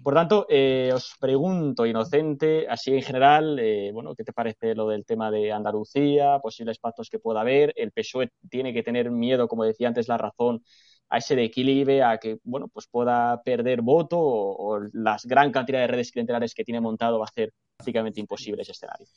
[0.01, 4.87] Por tanto, eh, os pregunto, inocente, así en general, eh, bueno, ¿qué te parece lo
[4.87, 7.71] del tema de Andalucía, posibles pactos que pueda haber?
[7.75, 10.63] El PSOE tiene que tener miedo, como decía antes, la razón
[11.09, 15.79] a ese equilibrio, a que bueno, pues pueda perder voto o, o la gran cantidad
[15.79, 19.07] de redes clientelares que tiene montado va a hacer prácticamente imposible ese escenario.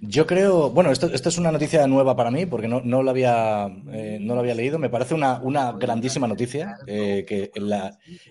[0.00, 3.66] Yo creo, bueno, esto, es una noticia nueva para mí porque no, no lo, había,
[3.92, 4.78] eh, no lo había leído.
[4.78, 7.50] Me parece una, una grandísima noticia eh, que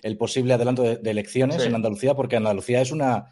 [0.01, 3.25] el posible adelanto de, elecciones en Andalucía, porque Andalucía es una,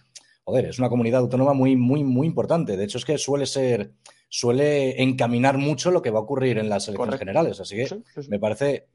[0.44, 2.78] joder, es una comunidad autónoma muy, muy, muy importante.
[2.78, 3.94] De hecho, es que suele ser,
[4.30, 7.60] suele encaminar mucho lo que va a ocurrir en las elecciones generales.
[7.60, 8.88] Así que me parece,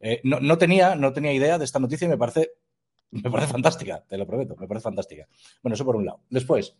[0.00, 2.52] eh, no, no, tenía, no tenía idea de esta noticia y me parece
[3.10, 5.26] me parece fantástica, te lo prometo, me parece fantástica.
[5.62, 6.20] Bueno, eso por un lado.
[6.28, 6.74] Después,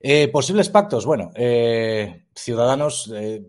[0.00, 1.06] eh, posibles pactos.
[1.06, 3.42] Bueno, eh, Ciudadanos, eh,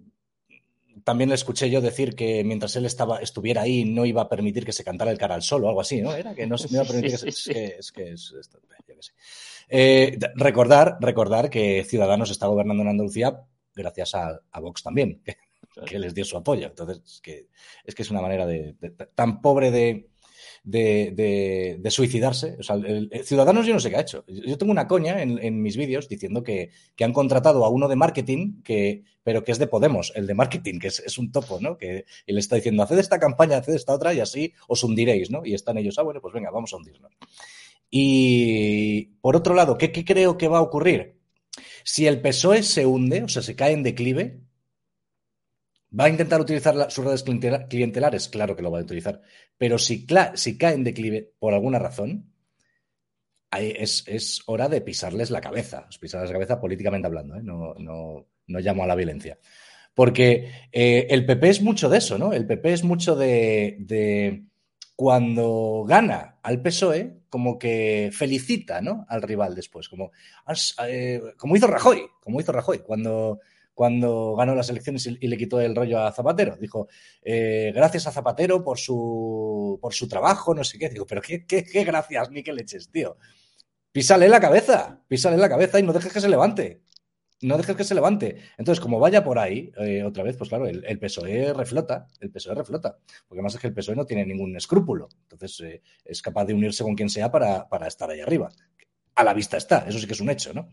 [1.04, 4.66] también le escuché yo decir que mientras él estaba, estuviera ahí no iba a permitir
[4.66, 6.14] que se cantara el cara al sol o algo así, ¿no?
[6.14, 7.76] Era que no se iba a permitir que se...
[7.78, 8.34] Es que es,
[8.88, 10.18] yo sé.
[10.36, 13.42] recordar, recordar que Ciudadanos está gobernando en Andalucía
[13.76, 15.38] gracias a, Vox también, que,
[15.92, 16.68] les dio su apoyo.
[16.68, 17.48] Entonces, es que
[17.84, 18.76] es, que es una manera de
[19.16, 20.10] tan pobre de
[20.64, 22.56] de, suicidarse.
[22.60, 24.24] O sea, el, Ciudadanos yo no sé qué ha hecho.
[24.28, 28.62] Yo tengo una coña en, mis vídeos diciendo que, han contratado a uno de marketing,
[28.64, 31.78] que, pero que es de Podemos, el de marketing, que es, un topo, ¿no?
[31.78, 35.30] Que y le está diciendo, haced esta campaña, haced esta otra y así os hundiréis,
[35.30, 35.46] ¿no?
[35.46, 37.12] Y están ellos, ah, bueno, pues venga, vamos a hundirnos.
[37.90, 41.18] Y por otro lado, ¿qué, qué creo que va a ocurrir?
[41.84, 44.40] Si el PSOE se hunde, o sea, se cae en declive,
[45.98, 47.24] ¿Va a intentar utilizar sus redes
[47.70, 48.28] clientelares?
[48.28, 49.22] Claro que lo va a utilizar.
[49.58, 52.34] Pero si, si cae en declive por alguna razón,
[53.60, 55.88] es, hora de pisarles la cabeza.
[56.00, 57.36] Pisarles la cabeza políticamente hablando.
[57.36, 57.42] ¿eh?
[57.44, 59.38] No, llamo a la violencia.
[59.94, 62.34] Porque eh, el PP es mucho de eso, ¿no?
[62.34, 64.44] El PP es mucho de,
[64.96, 69.06] cuando gana al PSOE, como que felicita ¿no?
[69.08, 70.12] al rival después, como,
[70.88, 73.40] eh, como hizo Rajoy, como hizo Rajoy, cuando
[73.74, 76.56] cuando ganó las elecciones y, le quitó el rollo a Zapatero.
[76.58, 76.88] Dijo,
[77.22, 80.90] eh, gracias a Zapatero por su, por su trabajo, no sé qué.
[80.90, 83.18] Digo, pero qué, qué, qué gracias, ni qué leches, tío.
[83.92, 86.82] Písale la cabeza, písale la cabeza y no dejes que se levante.
[87.44, 88.38] No dejes que se levante.
[88.58, 92.56] Entonces, como vaya por ahí, eh, otra vez, pues claro, el, PSOE reflota, el PSOE
[92.56, 95.10] reflota, porque además es que el PSOE no tiene ningún escrúpulo.
[95.24, 98.50] Entonces, eh, es capaz de unirse con quien sea para, para, estar ahí arriba.
[99.16, 100.70] A la vista está, eso sí que es un hecho, ¿no?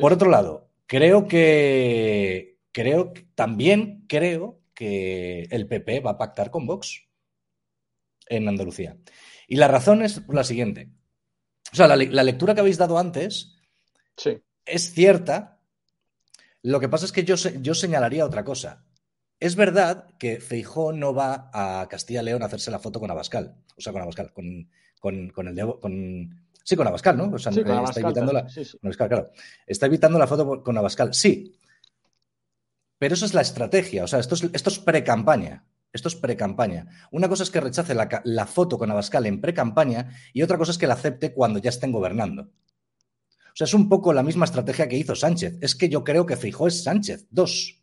[0.00, 6.66] Por otro lado, Creo que, creo, también creo que el PP va a pactar con
[6.66, 7.02] Vox
[8.28, 8.96] en Andalucía.
[9.48, 10.90] Y la razón es la siguiente.
[11.72, 13.56] O sea, la, lectura que habéis dado antes
[14.64, 15.60] es cierta.
[16.62, 18.84] Lo que pasa es que yo, yo señalaría otra cosa.
[19.38, 23.56] Es verdad que Feijó no va a Castilla León a hacerse la foto con Abascal.
[23.76, 24.70] O sea, con Abascal, con,
[25.00, 27.30] con, con el con, Sí, con Abascal, ¿no?
[27.32, 27.60] O sea, está,
[28.00, 28.44] evitando la,
[28.96, 29.30] claro.
[29.68, 31.14] está evitando la foto con Abascal.
[31.14, 31.56] Sí.
[32.98, 34.02] Pero eso es la estrategia.
[34.02, 35.64] O sea, esto es, esto es pre-campaña.
[35.92, 36.88] Esto es pre-campaña.
[37.12, 40.78] Una cosa es que rechace la, foto con Abascal en pre-campaña y otra cosa es
[40.78, 42.42] que la acepte cuando ya estén gobernando.
[42.42, 45.58] O sea, es un poco la misma estrategia que hizo Sánchez.
[45.60, 47.28] Es que yo creo que Fijó es Sánchez.
[47.30, 47.75] Dos.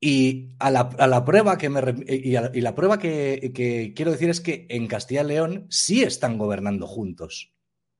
[0.00, 3.52] Y a la, prueba que me y, la prueba que,
[3.96, 7.52] quiero decir es que en Castilla y León sí están gobernando juntos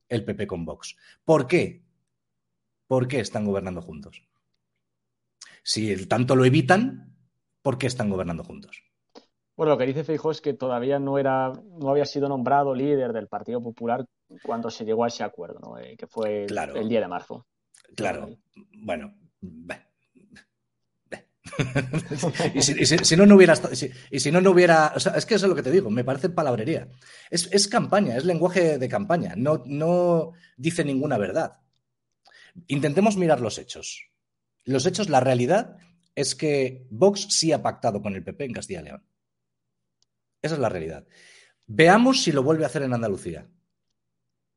[0.09, 0.97] el PP con Vox.
[1.25, 1.83] ¿Por qué?
[2.87, 4.23] ¿Por qué están gobernando juntos?
[5.63, 7.17] Si el tanto lo evitan,
[7.63, 8.83] ¿por qué están gobernando juntos?
[9.57, 13.13] Bueno, lo que dice Feijóo es que todavía no era, no había sido nombrado líder
[13.13, 14.07] del Partido Popular
[14.43, 15.79] cuando se llegó a ese acuerdo, ¿no?
[15.79, 17.45] Eh, que fue el, el, día de marzo.
[17.97, 18.29] Claro.
[18.73, 19.15] Bueno,
[22.55, 23.55] y, si, no, no hubiera.
[24.11, 24.93] y si no, no hubiera.
[24.97, 26.89] es que eso es lo que te digo, me parece palabrería.
[27.31, 31.59] Es, es campaña, es lenguaje de campaña, no, no dice ninguna verdad.
[32.67, 34.11] Intentemos mirar los hechos.
[34.65, 35.77] Los hechos, la realidad
[36.15, 39.05] es que Vox sí ha pactado con el PP en Castilla y León.
[40.43, 41.07] Esa es la realidad.
[41.67, 43.49] Veamos si lo vuelve a hacer en Andalucía.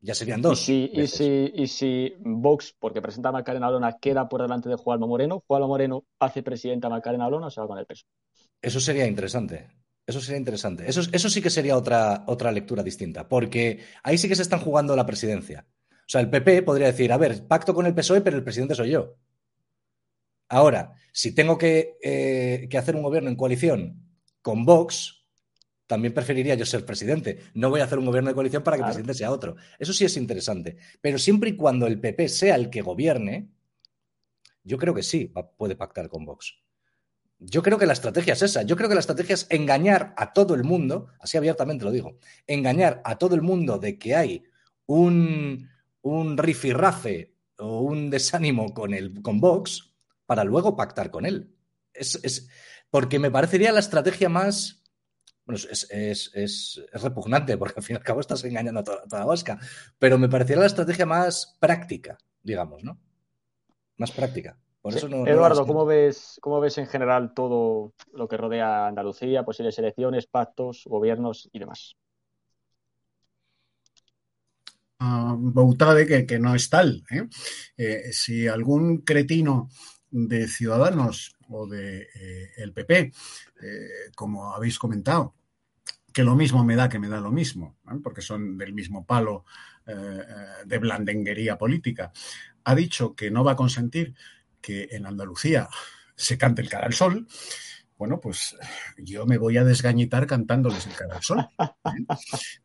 [0.01, 0.67] Ya serían dos.
[0.67, 5.05] Y si, y si, Vox, porque presenta a Macarena Olona, queda por delante de Juanma
[5.05, 8.05] Moreno, Juanma Moreno hace presidenta a Macarena Olona o se va con el peso.
[8.59, 9.69] Eso sería interesante.
[10.05, 10.89] Eso sería interesante.
[10.89, 14.59] Eso, eso sí que sería otra, otra lectura distinta, porque ahí sí que se están
[14.59, 15.67] jugando la presidencia.
[15.91, 18.73] O sea, el PP podría decir, a ver, pacto con el PSOE, pero el presidente
[18.73, 19.15] soy yo.
[20.49, 25.20] Ahora, si tengo que, eh, que hacer un gobierno en coalición con Vox,
[25.91, 27.39] también preferiría yo ser presidente.
[27.53, 29.57] No voy a hacer un gobierno de coalición para que el presidente sea otro.
[29.77, 30.77] Eso sí es interesante.
[31.01, 33.49] Pero siempre y cuando el PP sea el que gobierne,
[34.63, 36.55] yo creo que sí puede pactar con Vox.
[37.39, 38.61] Yo creo que la estrategia es esa.
[38.61, 42.17] Yo creo que la estrategia es engañar a todo el mundo, así abiertamente lo digo,
[42.47, 44.43] engañar a todo el mundo de que hay
[44.85, 45.67] un,
[46.03, 49.93] un rifirrafe o un desánimo con, el, con Vox
[50.25, 51.53] para luego pactar con él.
[51.93, 52.47] es,
[52.89, 54.80] porque me parecería la estrategia más
[55.45, 59.59] bueno, es, repugnante porque al fin y al cabo estás engañando a toda, la vasca,
[59.97, 62.99] pero me parecía la estrategia más práctica, digamos, ¿no?
[63.97, 64.57] Más práctica.
[64.81, 69.43] Por eso Eduardo, ¿cómo, ves, ¿cómo ves en general todo lo que rodea a Andalucía,
[69.43, 71.95] posibles elecciones, pactos, gobiernos y demás?
[74.99, 75.75] Uh,
[76.07, 77.03] que, que, no es tal.
[77.11, 77.27] ¿eh?
[77.77, 79.69] Eh, si algún cretino
[80.11, 83.11] de Ciudadanos o de eh, el PP,
[84.15, 85.35] como habéis comentado,
[86.11, 89.45] que lo mismo me da que me da lo mismo, porque son del mismo palo
[89.85, 92.11] eh, eh, de blandenguería política,
[92.63, 94.13] ha dicho que no va a consentir
[94.61, 95.69] que en Andalucía
[96.15, 97.27] se cante el cara al sol,
[98.01, 98.57] bueno, pues
[98.97, 101.47] yo me voy a desgañitar cantándoles el cara al sol.
[101.59, 102.05] ¿eh?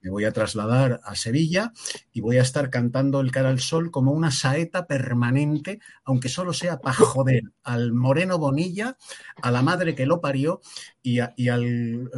[0.00, 1.72] Me voy a trasladar a Sevilla
[2.10, 6.54] y voy a estar cantando el cara al sol como una saeta permanente, aunque solo
[6.54, 8.96] sea para joder al Moreno Bonilla,
[9.42, 10.62] a la madre que lo parió
[11.02, 12.10] y, al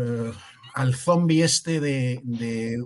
[0.75, 2.81] al zombie este de, de,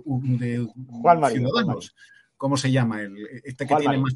[0.87, 1.95] Juan Ciudadanos.
[2.37, 3.03] ¿Cómo se llama?
[3.03, 4.15] El, este que tiene más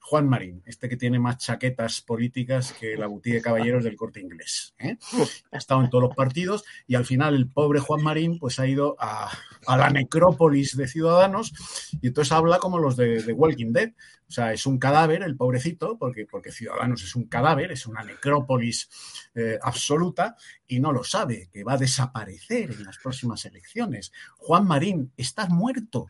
[0.00, 4.20] Juan Marín, este que tiene más chaquetas políticas que la boutique de caballeros del corte
[4.20, 4.74] inglés.
[4.78, 4.96] ¿eh?
[5.52, 8.66] Ha estado en todos los partidos y al final el pobre Juan Marín pues ha
[8.66, 9.30] ido a,
[9.68, 11.52] la necrópolis de Ciudadanos
[12.00, 13.92] y entonces habla como los de, Walking Dead.
[14.26, 18.04] O sea, es un cadáver el pobrecito, porque, porque Ciudadanos es un cadáver, es una
[18.04, 18.88] necrópolis
[19.34, 20.36] eh, absoluta
[20.66, 24.12] y no lo sabe, que va a desaparecer en las próximas elecciones.
[24.36, 26.06] Juan Marín, estás muerto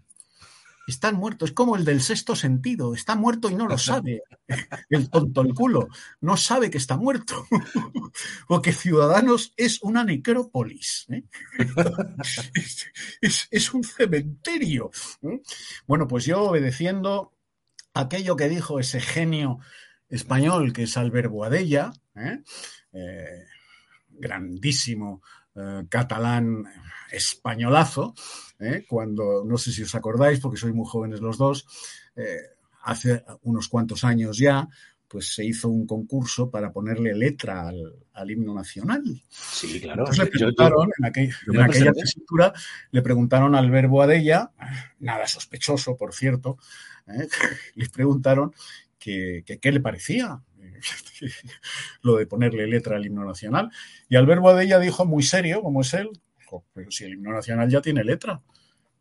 [0.91, 1.51] están muertos.
[1.51, 2.95] Es como el del sexto sentido.
[2.95, 4.23] Está muerto y no lo sabe.
[4.91, 5.89] El tonto el culo.
[6.21, 7.47] No sabe que está muerto.
[8.49, 11.07] Porque Ciudadanos es una necrópolis.
[11.11, 11.25] ¿eh?
[13.21, 14.91] Es, un cementerio.
[15.23, 15.41] ¿eh?
[15.87, 17.33] Bueno, pues yo obedeciendo
[17.95, 19.59] aquello que dijo ese genio
[20.09, 22.43] español que es Albert Boadella, ¿eh?
[24.09, 25.23] grandísimo
[25.89, 26.65] catalán
[27.13, 28.15] españolazo,
[28.59, 28.85] ¿eh?
[28.89, 31.67] cuando, no sé si os acordáis, porque sois muy jóvenes los dos,
[32.17, 34.69] eh, hace unos cuantos años ya,
[35.09, 39.03] pues se hizo un concurso para ponerle letra al, himno nacional.
[39.29, 40.03] Sí, claro.
[40.03, 42.53] Entonces le preguntaron, en, aquella tesitura,
[42.93, 44.53] le preguntaron al verbo Adella,
[45.01, 46.59] nada sospechoso, por cierto,
[47.09, 47.27] ¿eh?
[47.75, 48.55] les preguntaron
[48.99, 50.41] que, qué le parecía
[52.03, 53.71] lo de ponerle letra al himno nacional.
[54.09, 56.11] Y al verbo Adella dijo muy serio, como es él,
[56.73, 58.43] pero si el himno nacional ya tiene letra.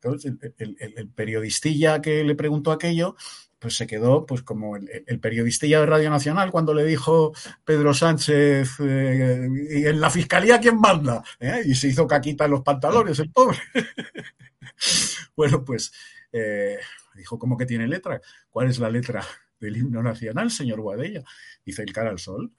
[0.02, 3.16] Entonces, el, periodistilla que le preguntó aquello,
[3.60, 7.34] pues se quedó pues como el, periodistilla de Radio Nacional cuando le dijo
[7.66, 11.22] Pedro Sánchez, eh, ¿y en la fiscalía quién manda?
[11.40, 11.64] ¿eh?
[11.66, 13.58] Y se hizo caquita en los pantalones, el pobre.
[15.36, 15.92] bueno, pues
[16.32, 16.78] eh,
[17.16, 18.22] dijo, ¿cómo que tiene letra?
[18.50, 19.22] ¿Cuál es la letra
[19.60, 21.24] del himno nacional, señor Guadella?
[21.66, 22.51] Dice, el cara al sol.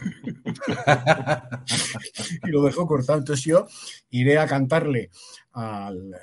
[2.44, 3.18] y lo dejó cortado.
[3.18, 3.66] Entonces yo
[4.10, 5.10] iré a cantarle
[5.52, 6.14] al,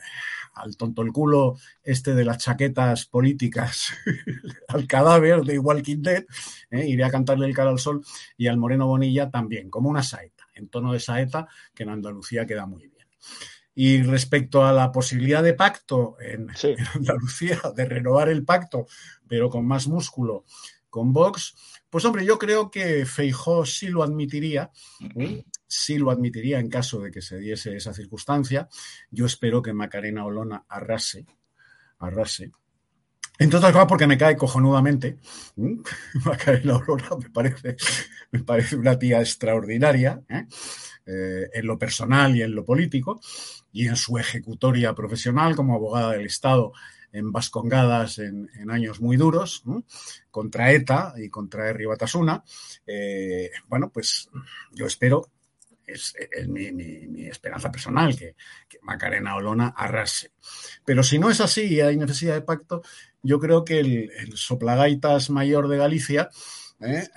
[0.78, 3.94] tonto el culo este de las chaquetas políticas,
[4.68, 6.26] al cadáver de Walking Dead,
[6.70, 6.88] ¿eh?
[6.88, 8.04] iré a cantarle el cara al sol
[8.38, 12.46] y al Moreno Bonilla también, como una saeta, en tono de saeta, que en Andalucía
[12.46, 13.08] queda muy bien.
[13.74, 18.88] Y respecto a la posibilidad de pacto en, en Andalucía, de renovar el pacto,
[19.28, 20.46] pero con más músculo
[20.92, 21.56] con Vox,
[21.90, 24.72] pues hombre, yo creo que Feijó sí lo admitiría,
[25.66, 28.68] sí lo admitiría en caso de que se diese esa circunstancia.
[29.10, 31.26] Yo espero que Macarena Olona arrase,
[32.00, 32.52] arrase.
[33.40, 35.18] Entre otras cosas porque me cae cojonudamente.
[36.28, 37.76] Va a caer la Aurora, me parece,
[38.32, 40.46] me parece una tía extraordinaria ¿eh?
[41.06, 43.20] Eh, en lo personal y en lo político
[43.72, 46.74] y en su ejecutoria profesional como abogada del Estado
[47.14, 49.64] en Vascongadas en, años muy duros,
[50.30, 52.44] contra ETA y contra Erri Batasuna.
[52.88, 54.30] Eh, bueno, pues
[54.72, 55.30] yo espero,
[55.86, 56.16] es,
[56.48, 58.36] mi, esperanza personal, que,
[58.82, 60.32] Macarena Olona arrase.
[60.86, 62.82] Pero si no es así y hay necesidad de pacto,
[63.22, 66.30] yo creo que el, soplagaitas mayor de Galicia,
[66.80, 67.08] ¿eh?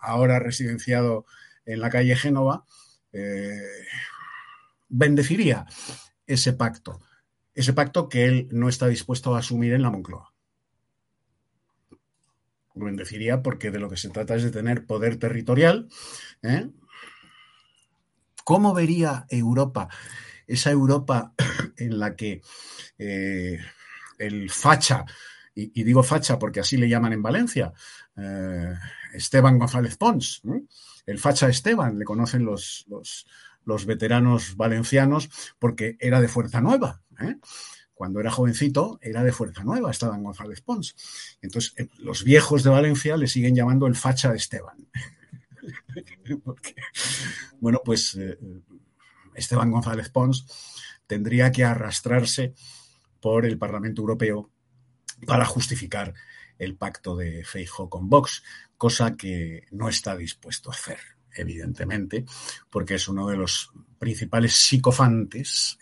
[0.00, 1.24] ahora residenciado
[1.64, 2.64] en la calle Génova,
[3.12, 3.60] eh,
[4.96, 5.66] bendeciría
[6.26, 7.00] ese pacto
[7.56, 10.32] ese pacto que él no está dispuesto a asumir en la Moncloa.
[12.74, 15.88] Lo bendeciría porque de lo que se trata es de tener poder territorial.
[16.42, 16.68] ¿eh?
[18.44, 19.88] ¿Cómo vería Europa?
[20.46, 21.32] Esa Europa
[21.78, 22.42] en la que
[22.98, 23.58] eh,
[24.18, 25.06] el facha,
[25.54, 27.72] y, digo facha porque así le llaman en Valencia,
[28.16, 28.74] eh,
[29.14, 30.42] Esteban González Pons,
[31.06, 33.26] el facha Esteban, le conocen los, los,
[33.66, 37.36] los veteranos valencianos porque era de Fuerza Nueva, ¿eh?
[37.92, 40.94] Cuando era jovencito era de Fuerza Nueva, estaba en González Pons.
[41.40, 44.88] Entonces, eh, los viejos de Valencia le siguen llamando el facha de Esteban.
[47.60, 48.38] bueno, pues eh,
[49.34, 50.46] Esteban González Pons
[51.06, 52.54] tendría que arrastrarse
[53.20, 54.50] por el Parlamento Europeo
[55.26, 56.14] para justificar
[56.58, 58.42] el pacto de Feijo con Vox,
[58.76, 60.98] cosa que no está dispuesto a hacer,
[61.36, 62.24] evidentemente,
[62.70, 65.78] porque es uno de los principales psicofantes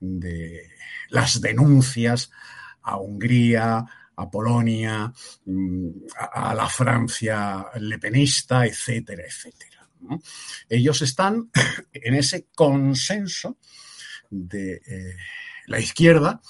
[0.00, 0.70] de
[1.10, 2.30] las denuncias
[2.82, 3.84] a Hungría,
[4.16, 5.12] a Polonia,
[5.44, 5.88] mm,
[6.32, 9.88] a, la Francia lepenista, etcétera, etcétera.
[10.68, 11.50] Ellos están
[11.92, 13.58] en ese consenso
[14.30, 15.16] de eh,
[15.66, 16.40] la izquierda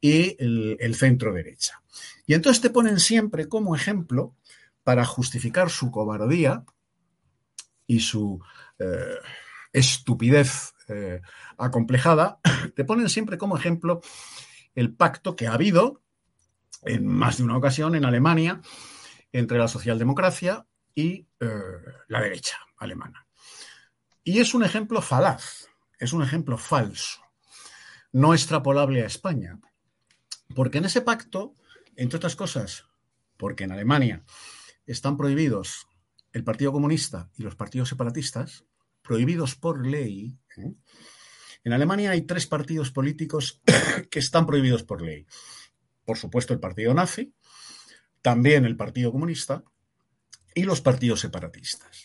[0.00, 1.82] y el, centro derecha.
[2.26, 4.34] Y entonces te ponen siempre como ejemplo
[4.82, 6.64] para justificar su cobardía
[7.86, 8.40] y su
[8.78, 9.16] eh,
[9.72, 11.20] estupidez eh,
[11.58, 12.40] acomplejada,
[12.74, 14.00] te ponen siempre como ejemplo
[14.74, 16.02] el pacto que ha habido
[16.82, 18.60] en más de una ocasión en Alemania
[19.32, 21.48] entre la socialdemocracia y eh,
[22.08, 23.26] la derecha alemana.
[24.24, 25.68] Y es un ejemplo falaz,
[25.98, 27.20] es un ejemplo falso,
[28.12, 29.60] no extrapolable a España,
[30.54, 31.54] porque en ese pacto,
[31.96, 32.86] entre otras cosas,
[33.36, 34.24] porque en Alemania
[34.86, 35.86] están prohibidos
[36.36, 38.66] el Partido Comunista y los partidos separatistas,
[39.00, 40.74] prohibidos por ley, ¿eh?
[41.64, 43.62] En Alemania hay tres partidos políticos
[44.10, 45.26] que están prohibidos por ley.
[46.04, 47.34] Por supuesto, el partido nazi,
[48.20, 49.64] también el Partido Comunista
[50.54, 52.04] y los partidos separatistas.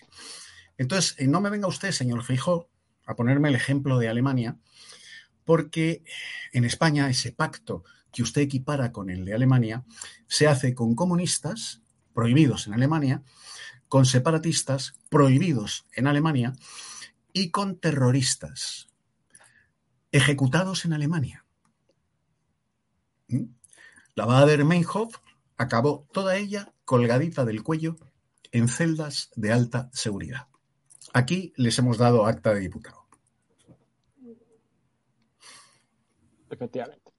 [0.77, 2.69] Entonces, eh, no me venga usted, señor Feijóo,
[3.05, 4.57] a ponerme el ejemplo de Alemania,
[5.43, 6.05] porque
[6.53, 9.83] en España ese pacto que usted equipara con el de Alemania
[10.27, 11.81] se hace con comunistas
[12.13, 13.23] prohibidos en Alemania,
[13.91, 16.53] con separatistas prohibidos en Alemania
[17.33, 18.87] y con terroristas
[20.13, 21.43] ejecutados en Alemania.
[23.27, 23.47] ¿Mm?
[24.15, 25.17] La Bader-Meinhof
[25.57, 27.97] acabó toda ella colgadita del cuello
[28.53, 30.47] en celdas de alta seguridad.
[31.11, 33.05] Aquí les hemos dado acta de diputado.
[36.49, 37.10] Efectivamente.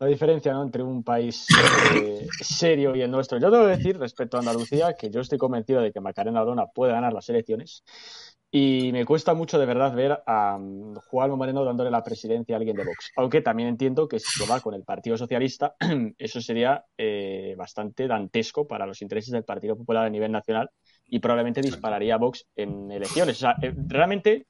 [0.00, 1.46] La diferencia entre un país
[1.94, 3.38] eh, serio y el nuestro.
[3.38, 6.92] Yo debo decir, respecto a Andalucía, que yo estoy convencido de que Macarena Olona puede
[6.92, 7.84] ganar las elecciones
[8.50, 12.58] y me cuesta mucho de verdad ver a um, Juan Moreno dándole la presidencia a
[12.58, 13.12] alguien de Vox.
[13.16, 15.76] Aunque también entiendo que si se va con el Partido Socialista,
[16.18, 20.70] eso sería eh, bastante dantesco para los intereses del Partido Popular a nivel nacional
[21.10, 23.36] y probablemente dispararía a Vox en elecciones.
[23.36, 24.46] O sea, eh, realmente,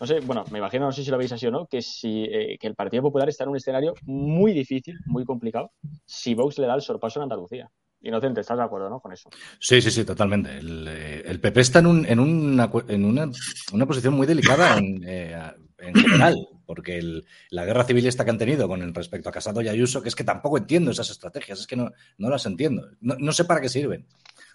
[0.00, 2.24] no sé, bueno, me imagino, no sé si lo veis así o no, que, si,
[2.24, 5.72] eh, que el Partido Popular está en un escenario muy difícil, muy complicado,
[6.06, 7.68] si Vox le da el sorpaso en Andalucía.
[8.00, 9.00] Inocente, ¿estás de acuerdo ¿no?
[9.00, 9.30] con eso?
[9.58, 10.58] Sí, sí, sí, totalmente.
[10.58, 13.30] El, PP eh, está en, un, en, una, en una,
[13.72, 15.34] una, posición muy delicada en, eh,
[15.78, 19.62] en general, porque la guerra civil esta que han tenido con el respecto a Casado
[19.62, 22.90] y Ayuso, que es que tampoco entiendo esas estrategias, es que no, no las entiendo,
[23.00, 24.06] no, no, sé para qué sirven.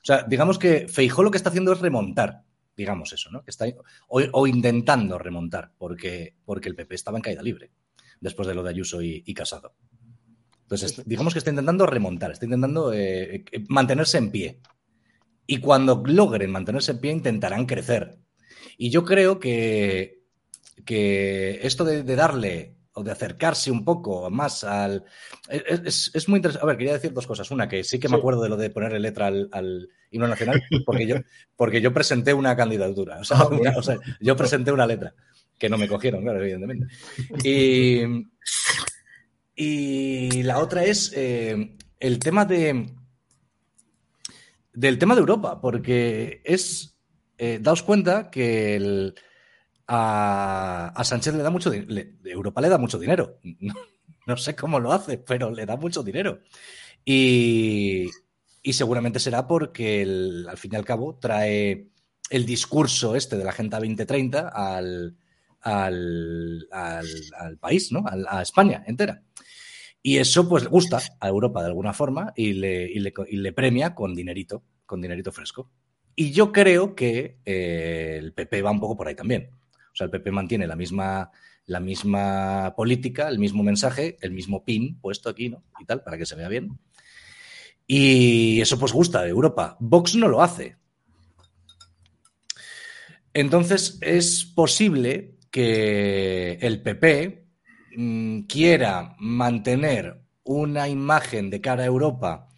[0.01, 2.43] O sea, digamos que Feijó lo que está haciendo es remontar,
[2.75, 3.43] digamos eso, ¿no?
[3.43, 3.65] Que está,
[4.07, 7.71] o, o intentando remontar, porque, porque el PP estaba en caída libre
[8.19, 9.75] después de lo de Ayuso y, y Casado.
[10.63, 14.59] Entonces, digamos que está intentando remontar, está intentando eh, eh, mantenerse en pie.
[15.47, 18.19] Y cuando logren mantenerse en pie, intentarán crecer.
[18.77, 20.21] Y yo creo que,
[20.85, 25.03] que esto de, darle o de acercarse un poco más al...
[25.49, 26.63] Es, muy interesante.
[26.63, 27.49] A ver, quería decir dos cosas.
[27.51, 31.07] Una, que sí que me acuerdo de lo de ponerle letra al, himno nacional, porque
[31.07, 31.15] yo,
[31.55, 33.19] porque yo presenté una candidatura.
[33.19, 35.13] O sea, ah, o sea, yo presenté una letra,
[35.57, 36.87] que no me cogieron, claro, evidentemente.
[37.43, 38.01] Y,
[39.55, 42.91] y la otra es, eh, el tema de.
[44.73, 46.97] Del tema de Europa, porque es.
[47.37, 49.15] Eh, daos cuenta que el,
[49.91, 52.09] a, Sánchez le da mucho dinero.
[52.23, 53.39] Europa le da mucho dinero.
[54.25, 56.41] No, sé cómo lo hace, pero le da mucho dinero.
[57.03, 58.09] Y,
[58.63, 60.03] seguramente será porque
[60.47, 61.89] al fin y al cabo trae
[62.29, 65.17] el discurso este de la Agenda 2030 al,
[65.61, 68.05] al, al, país, ¿no?
[68.05, 69.23] a España entera.
[70.01, 73.93] Y eso pues le gusta a Europa de alguna forma y le, y le, premia
[73.95, 75.71] con dinerito, con dinerito fresco.
[76.15, 79.49] Y yo creo que eh, el PP va un poco por ahí también.
[79.91, 81.31] O sea, el PP mantiene la misma,
[81.65, 85.63] la misma política, el mismo mensaje, el mismo pin puesto aquí, ¿no?
[85.79, 86.79] Y tal, para que se vea bien.
[87.85, 89.75] Y eso pues gusta de Europa.
[89.79, 90.77] Vox no lo hace.
[93.33, 97.47] Entonces es posible que el PP
[97.95, 102.49] mm, quiera mantener una imagen de cara a Europa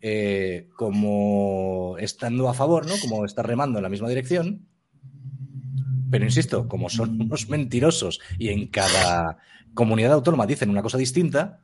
[0.00, 2.94] eh, como estando a favor, ¿no?
[3.00, 4.67] Como está remando en la misma dirección.
[6.10, 9.38] Pero insisto, como son unos mentirosos y en cada
[9.74, 11.62] comunidad autónoma dicen una cosa distinta,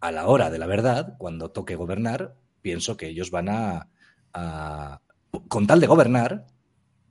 [0.00, 3.90] a la hora de la verdad, cuando toque gobernar, pienso que ellos van a,
[5.48, 6.46] con tal de gobernar,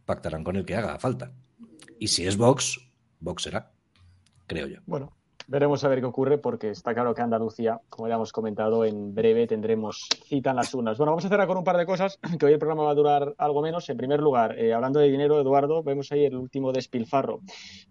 [0.06, 1.34] pactarán con el que haga falta.
[2.00, 2.80] Y si es Vox,
[3.20, 3.72] Vox será,
[4.48, 4.80] creo yo.
[4.86, 5.18] Bueno,
[5.48, 9.14] veremos a ver qué ocurre porque está claro que Andalucía, como ya hemos comentado, en
[9.14, 10.98] breve tendremos cita en las urnas.
[10.98, 12.96] Bueno, vamos a cerrar con un par de cosas, que hoy el programa va a
[12.96, 13.90] durar algo menos.
[13.90, 17.42] En primer lugar, eh, hablando de dinero, Eduardo, vemos ahí el último despilfarro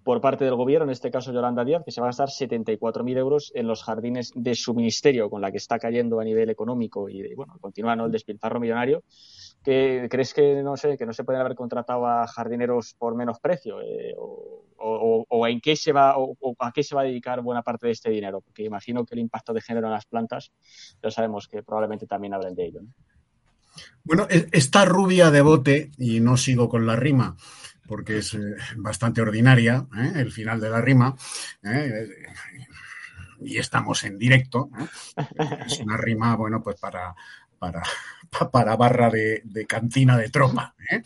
[0.02, 3.16] por parte del gobierno, en este caso Yolanda Díaz, que se va a gastar 74.000
[3.18, 7.08] euros en los jardines de su ministerio, con la que está cayendo a nivel económico
[7.08, 9.02] y, bueno, continúa el despilfarro millonario.
[9.64, 13.80] ¿Crees que no sé que no se pueden haber contratado a jardineros por menos precio?
[13.80, 17.86] Eh, o, en qué se va o, a qué se va a dedicar buena parte
[17.86, 18.42] de este dinero?
[18.42, 20.52] Porque imagino que el impacto de género en las plantas,
[21.02, 22.80] ya sabemos que probablemente también hablen de ello.
[24.04, 27.34] Bueno, e, esta rubia de bote, y no sigo con la rima,
[27.88, 30.12] porque es eh, bastante ordinaria, ¿eh?
[30.16, 31.16] el final de la rima,
[33.40, 34.68] y estamos en directo,
[35.66, 37.14] es una rima, bueno, pues para,
[37.58, 37.82] para,
[38.52, 40.74] para barra de, cantina de tropa.
[40.90, 41.02] ¿eh?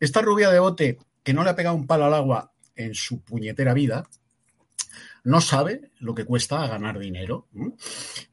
[0.00, 3.20] Esta rubia de bote que no le ha pegado un palo al agua en su
[3.22, 4.08] puñetera vida,
[5.24, 7.48] no sabe lo que cuesta ganar dinero.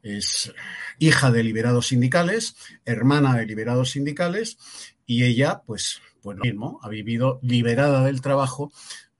[0.04, 0.54] Es
[1.00, 4.58] hija de liberados sindicales, hermana de liberados sindicales,
[5.06, 8.72] y ella, pues, pues lo mismo, ha vivido liberada del trabajo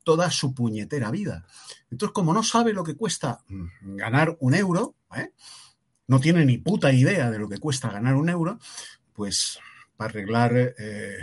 [0.04, 1.46] toda su puñetera vida.
[1.90, 5.32] Entonces, como no sabe lo que cuesta mm, ganar un euro, ¿eh?
[6.08, 8.60] No tiene ni puta idea de lo que cuesta ganar un euro,
[9.14, 9.60] pues
[9.96, 11.18] para arreglar eh,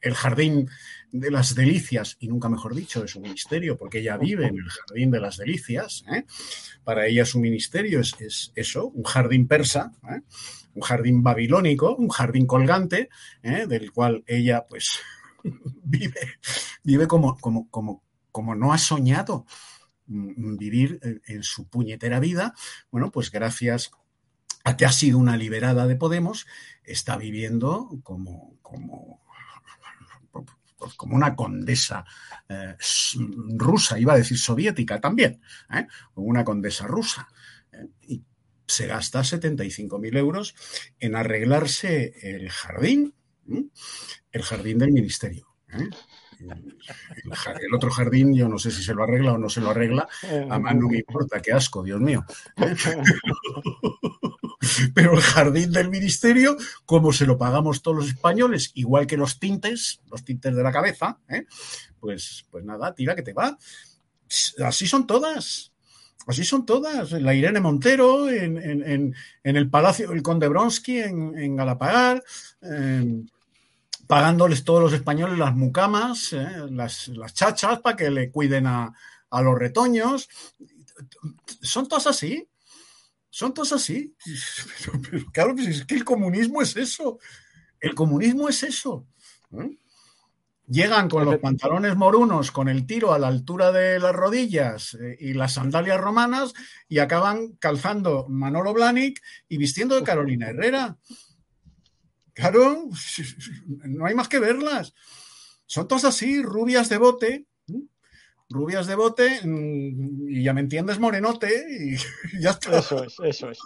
[0.00, 0.68] el jardín
[1.10, 4.68] de las delicias, y nunca mejor dicho, de su ministerio, porque ella vive en el
[4.68, 6.04] jardín de las delicias.
[6.10, 6.24] ¿eh?
[6.84, 10.22] Para ella su ministerio es, eso, un jardín persa, ¿eh?
[10.74, 13.10] un jardín babilónico, un jardín colgante,
[13.42, 15.00] del cual ella pues
[15.84, 16.38] vive,
[16.82, 19.44] vive como, como, como, como no ha soñado
[20.06, 22.54] mm, vivir en su puñetera vida.
[22.90, 23.90] Bueno, pues gracias
[24.76, 26.46] que ha sido una liberada de Podemos,
[26.84, 29.20] está viviendo como, como,
[30.96, 32.04] como una condesa
[32.48, 32.76] eh,
[33.56, 35.40] rusa, iba a decir soviética también,
[35.72, 35.86] ¿eh?
[36.14, 37.28] una condesa rusa.
[37.72, 37.88] ¿eh?
[38.02, 38.22] y
[38.66, 40.54] se gasta 75.000 euros
[40.98, 43.14] en arreglarse el jardín,
[44.30, 45.48] el jardín del ministerio.
[46.38, 50.08] El, otro jardín, yo no sé si se lo arregla o no se lo arregla,
[50.50, 52.24] a mí no me importa, qué asco, Dios mío.
[54.94, 56.56] Pero el jardín del ministerio,
[56.86, 60.72] como se lo pagamos todos los españoles, igual que los tintes, los tintes de la
[60.72, 61.46] cabeza, ¿eh?
[62.00, 63.58] pues, pues nada, tira que te va.
[64.64, 65.72] Así son todas.
[66.26, 67.12] Así son todas.
[67.12, 72.22] La Irene Montero en, el Palacio del Conde Bronsky en, en Galapagar.
[72.62, 73.26] Em,
[74.06, 76.48] pagándoles todos los españoles las mucamas, ¿eh?
[76.70, 78.94] las, chachas para que le cuiden a,
[79.30, 80.28] a los retoños.
[81.60, 82.48] Son todas así.
[83.34, 84.14] Son todos así.
[85.32, 87.18] claro, pues es que el comunismo es eso.
[87.80, 89.06] El comunismo es eso.
[89.52, 89.78] ¿eh?
[90.66, 95.16] Llegan con los pantalones morunos, con el tiro a la altura de las rodillas eh,
[95.18, 96.52] y las sandalias romanas
[96.90, 100.98] y acaban calzando Manolo Blahnik y vistiendo de Carolina Herrera.
[102.34, 102.90] Claro,
[103.66, 104.92] no hay más que verlas.
[105.64, 107.46] Son todas así, rubias de bote,
[108.52, 111.96] rubias de bote mm, y ya me entiendes, morenote y
[112.40, 112.78] ya está.
[112.78, 113.58] Eso es, eso es.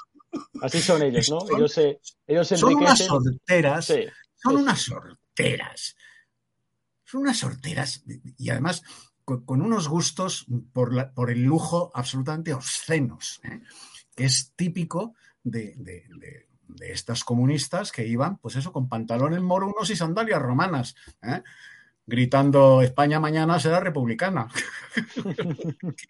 [0.62, 1.38] Así son ellos, ¿no?
[1.56, 3.92] ellos se, ellos Son unas sorteras,
[4.34, 5.96] son unas sorteras.
[7.04, 8.02] Son unas sorteras
[8.36, 8.82] y además
[9.24, 13.60] con, unos gustos por, por, el lujo absolutamente obscenos, ¿eh?
[14.14, 15.74] que es típico de,
[16.68, 21.42] de estas comunistas que iban, pues eso, con pantalones morunos y sandalias romanas, ¿eh?
[22.06, 24.48] Gritando España mañana será republicana.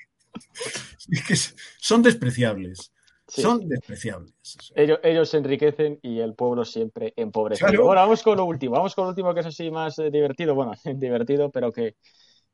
[1.78, 2.92] son despreciables.
[3.28, 4.32] Son despreciables.
[4.76, 7.64] Ellos, ellos, se enriquecen y el pueblo siempre empobrece.
[7.64, 8.76] Bueno, vamos con lo último.
[8.76, 10.54] Vamos con lo último que es así más eh, divertido.
[10.54, 11.96] Bueno, divertido, pero que,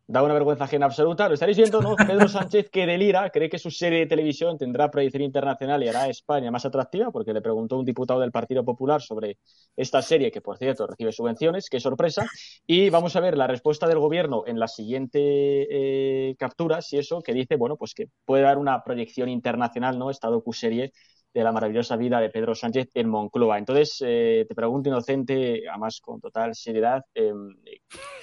[0.06, 1.28] da una vergüenza ajena absoluta.
[1.28, 1.96] Lo estaréis viendo, ¿no?
[2.06, 6.02] Pedro Sánchez que delira, cree que su serie de televisión tendrá proyección internacional y hará
[6.02, 9.38] a España más atractiva, porque le preguntó un diputado del Partido Popular sobre
[9.76, 12.26] esta serie, que por cierto recibe subvenciones, qué sorpresa.
[12.66, 17.22] Y vamos a ver la respuesta del gobierno en la siguiente eh, captura, si eso,
[17.22, 20.10] que dice, bueno, pues que puede dar una proyección internacional, ¿no?
[20.10, 20.92] Esta docu-serie
[21.32, 23.58] de la maravillosa vida de Pedro Sánchez en Moncloa.
[23.58, 27.56] Entonces, eh, te pregunto, inocente, además con total seriedad, em,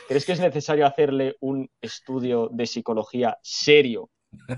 [0.07, 4.10] ¿crees que es necesario hacerle un estudio de psicología serio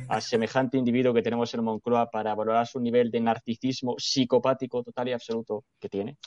[0.09, 5.09] a semejante individuo que tenemos en Moncloa para valorar su nivel de narcisismo psicopático total
[5.09, 6.17] y absoluto que tiene?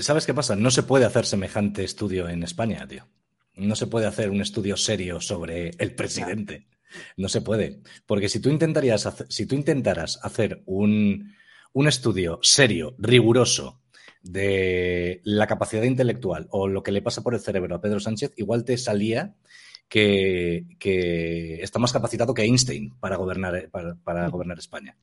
[0.00, 0.56] ¿Sabes qué pasa?
[0.56, 3.06] No se puede hacer semejante estudio en España, tío.
[3.54, 6.68] No se puede hacer un estudio serio sobre el presidente.
[7.16, 7.80] No se puede.
[8.06, 11.34] Porque si tú, intentarías si tú intentaras hacer un,
[11.86, 13.80] estudio serio, riguroso,
[14.22, 18.32] de la capacidad intelectual o lo que le pasa por el cerebro a Pedro Sánchez,
[18.36, 19.34] igual te salía
[19.88, 24.96] que, está más capacitado que Einstein para gobernar, para gobernar España.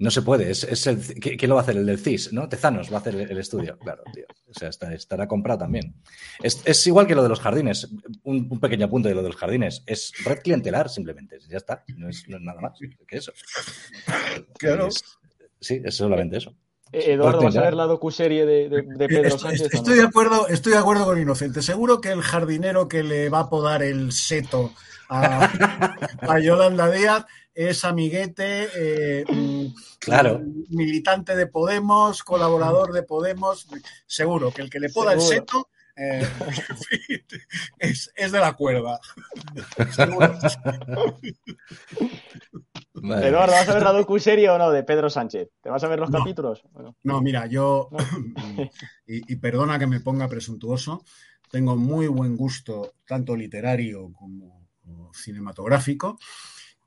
[0.00, 0.50] No se puede.
[0.50, 1.76] Es, el, ¿qué, lo va a hacer?
[1.76, 2.48] El del CIS, ¿no?
[2.48, 3.78] Tezanos va a hacer el, estudio.
[3.78, 4.24] Claro, tío.
[4.48, 5.94] O sea, estará comprado también.
[6.42, 7.86] Es, igual que lo de los jardines.
[8.22, 9.82] Un, pequeño apunte de lo de los jardines.
[9.86, 11.38] Es red clientelar, simplemente.
[11.50, 11.84] Ya está.
[11.98, 13.32] No es, nada más que eso.
[14.58, 14.88] Claro.
[15.60, 16.56] sí, es solamente eso.
[16.92, 19.68] Eh, Eduardo, ¿vas a ver la docuserie de, de, Pedro Sánchez?
[19.74, 21.60] Estoy, de acuerdo, estoy de acuerdo con Inocente.
[21.60, 24.72] Seguro que el jardinero que le va a podar el seto
[25.10, 25.50] a,
[26.20, 29.66] a Yolanda Díaz es amiguete, eh, mm,
[29.98, 30.40] claro.
[30.68, 33.66] militante de Podemos, colaborador de Podemos,
[34.06, 36.26] seguro que el que le poda el seto eh,
[37.78, 38.98] es, de la cuerda.
[42.94, 45.50] Eduardo, ¿vas a ver la docu-serie o no de Pedro Sánchez?
[45.60, 46.62] ¿Te vas a ver los capítulos?
[47.02, 47.90] No, mira, yo,
[49.06, 51.04] y, perdona que me ponga presuntuoso,
[51.50, 54.68] tengo muy buen gusto, tanto literario como
[55.12, 56.18] cinematográfico.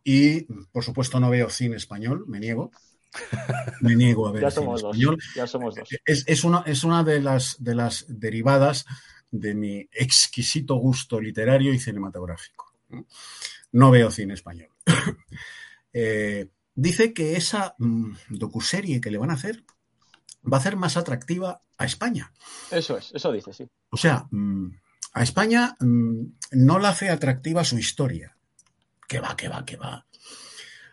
[0.03, 0.41] Y,
[0.71, 2.71] por supuesto, no veo cine español, me niego.
[3.81, 5.19] Me niego a ver cine español.
[5.35, 5.87] Ya somos dos.
[6.03, 8.85] Es, una, es una de las, de las derivadas
[9.29, 12.73] de mi exquisito gusto literario y cinematográfico.
[13.71, 14.69] No veo cine español.
[15.95, 19.63] Eh, dice que esa mm, docuserie que le van a hacer
[20.51, 22.33] va a hacer más atractiva a España.
[22.71, 23.69] Eso es, eso dice, sí.
[23.91, 24.69] O sea, mm,
[25.13, 26.23] a España mm,
[26.53, 28.35] no la hace atractiva su historia,
[29.07, 30.05] que va, que va, que va.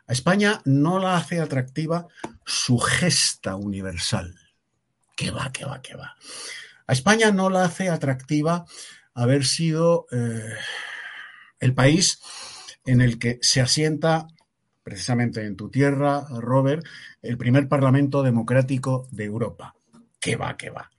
[0.06, 2.08] A España no la hace atractiva
[2.44, 4.34] su gesta universal.
[5.16, 6.16] Que va, que va, que va.
[6.86, 8.64] A España no la hace atractiva
[9.14, 10.56] haber sido eh,
[11.60, 12.18] el país
[12.84, 14.26] en el que se asienta,
[14.82, 16.84] precisamente en tu tierra, Robert,
[17.22, 19.76] el primer Parlamento democrático de Europa.
[20.18, 20.90] Que va, que va.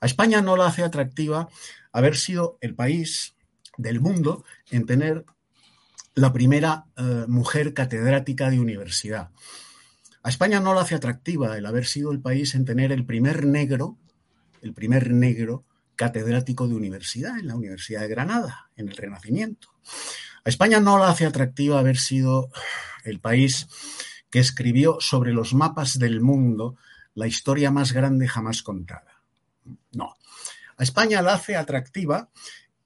[0.00, 1.48] A España no la hace atractiva
[1.92, 3.34] haber sido el país
[3.76, 5.24] del mundo en tener
[6.14, 9.30] la primera eh, mujer catedrática de universidad.
[10.22, 13.46] A España no la hace atractiva el haber sido el país en tener el primer
[13.46, 13.96] negro,
[14.60, 15.64] el primer negro
[15.96, 19.68] catedrático de universidad en la Universidad de Granada, en el Renacimiento.
[20.44, 22.50] A España no la hace atractiva haber sido
[23.04, 23.68] el país
[24.30, 26.76] que escribió sobre los mapas del mundo
[27.14, 29.22] la historia más grande jamás contada.
[29.92, 30.14] No.
[30.76, 32.30] A España la hace atractiva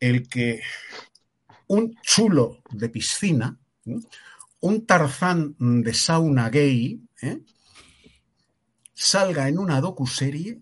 [0.01, 0.63] el que
[1.67, 3.59] un chulo de piscina,
[4.61, 7.41] un tarzán de sauna gay, ¿eh?
[8.95, 10.61] salga en una docuserie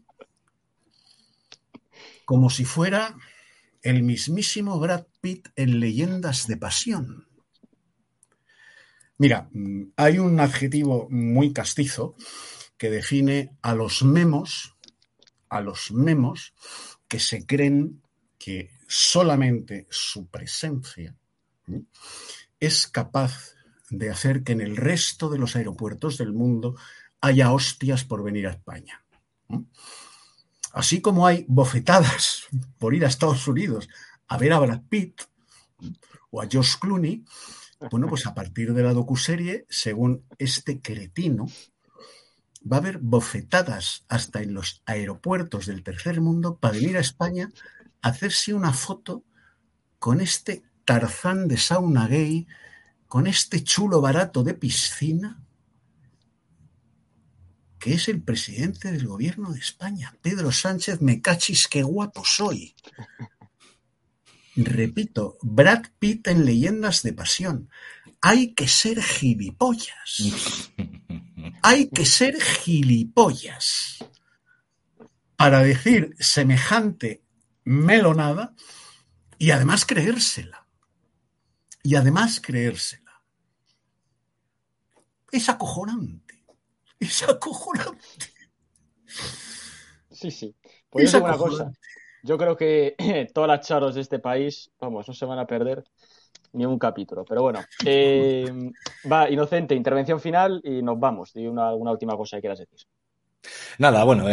[2.24, 3.16] como si fuera
[3.82, 7.26] el mismísimo Brad Pitt en Leyendas de Pasión.
[9.18, 9.50] Mira,
[9.96, 12.16] hay un adjetivo muy castizo
[12.76, 14.76] que define a los memos,
[15.48, 16.54] a los memos
[17.06, 18.02] que se creen
[18.38, 21.16] que solamente su presencia
[22.60, 23.54] es capaz
[23.88, 26.76] de hacer que en el resto de los aeropuertos del mundo
[27.22, 29.02] haya hostias por venir a España.
[30.72, 33.88] Así como hay bofetadas por ir a Estados Unidos
[34.28, 35.22] a ver a Brad Pitt
[36.30, 37.24] o a Josh Clooney,
[37.90, 41.46] bueno, pues a partir de la docuserie, según este cretino,
[42.70, 47.48] va a haber bofetadas hasta en los aeropuertos del tercer mundo para venir a España
[48.02, 49.24] hacerse una foto
[49.98, 52.46] con este tarzán de sauna gay,
[53.06, 55.38] con este chulo barato de piscina.
[57.78, 60.16] que es el presidente del gobierno de España.
[60.22, 62.76] Pedro Sánchez, me cachis, qué guapo soy.
[64.54, 67.70] Repito, Brad Pitt en Leyendas de Pasión.
[68.20, 70.70] Hay que ser gilipollas.
[71.62, 74.04] Hay que ser gilipollas
[75.36, 77.21] para decir semejante
[77.64, 78.54] melonada
[79.38, 80.66] y además creérsela.
[81.82, 83.22] Y además creérsela.
[85.30, 86.44] Es acojonante.
[87.00, 88.26] Es acojonante.
[90.10, 90.54] Sí, sí.
[90.88, 91.72] Pues yo una cosa.
[92.22, 92.94] Yo creo que
[93.34, 95.84] todas las charos de este país, vamos, no se van a perder
[96.52, 97.24] ni un capítulo.
[97.24, 98.44] Pero bueno, eh,
[99.10, 101.32] va, Inocente, intervención final y nos vamos.
[101.34, 102.80] Y una, alguna última cosa que quieras decir.
[103.78, 104.26] Nada, bueno,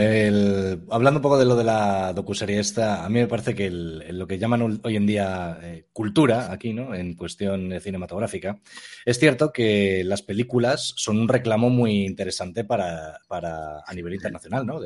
[0.92, 4.28] hablando un poco de lo de la docuserie esta, a mí me parece que lo
[4.28, 6.94] que llaman hoy en día eh, cultura aquí, ¿no?
[6.94, 8.60] En cuestión cinematográfica,
[9.06, 14.82] es cierto que las películas son un reclamo muy interesante para, a nivel internacional, ¿no?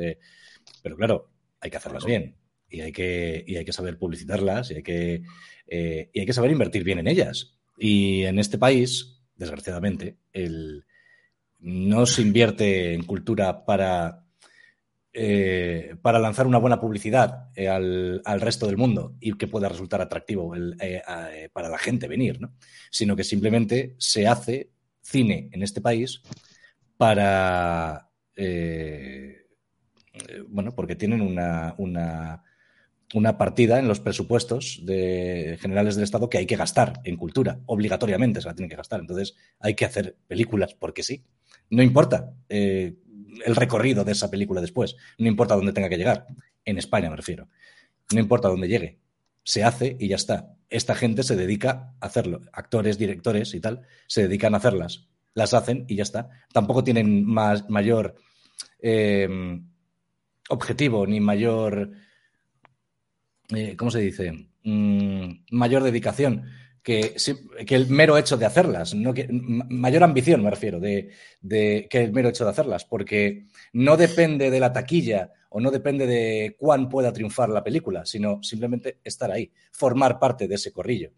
[0.82, 2.36] pero claro, hay que hacerlas bien
[2.74, 5.22] y hay que, hay que saber publicitarlas y hay que,
[5.68, 7.60] eh, y hay que saber invertir bien en ellas.
[7.78, 10.86] Y en este país, desgraciadamente, el
[11.64, 14.26] no se invierte en cultura para,
[15.14, 20.02] eh, para lanzar una buena publicidad eh, al, resto del mundo y que pueda resultar
[20.02, 22.54] atractivo eh, para la gente venir, ¿no?
[22.92, 26.22] sino que simplemente se hace cine en este país
[26.98, 28.10] para,
[30.50, 32.44] bueno, porque tienen una, una,
[33.14, 37.60] una partida en los presupuestos de generales del Estado que hay que gastar en cultura,
[37.68, 39.00] obligatoriamente se la tienen que gastar.
[39.00, 41.24] Entonces hay que hacer películas porque sí.
[41.70, 42.96] No importa eh,
[43.46, 46.28] el recorrido de esa película después, no importa dónde tenga que llegar,
[46.66, 47.48] en España me refiero,
[48.14, 49.00] no importa dónde llegue,
[49.44, 50.56] se hace y ya está.
[50.70, 55.54] Esta gente se dedica a hacerlo, actores, directores y tal, se dedican a hacerlas, las
[55.54, 56.30] hacen y ya está.
[56.52, 58.16] Tampoco tienen más, mayor
[58.80, 59.28] eh,
[60.50, 61.92] objetivo ni mayor,
[63.50, 64.48] eh, ¿cómo se dice?
[64.64, 66.44] Mm, mayor dedicación
[66.84, 67.16] que,
[67.66, 71.10] que, el mero hecho de hacerlas, no que, mayor ambición me refiero, de,
[71.42, 76.06] que el mero hecho de hacerlas, porque no depende de la taquilla o no depende
[76.06, 81.12] de cuán pueda triunfar la película, sino simplemente estar ahí, formar parte de ese corrillo.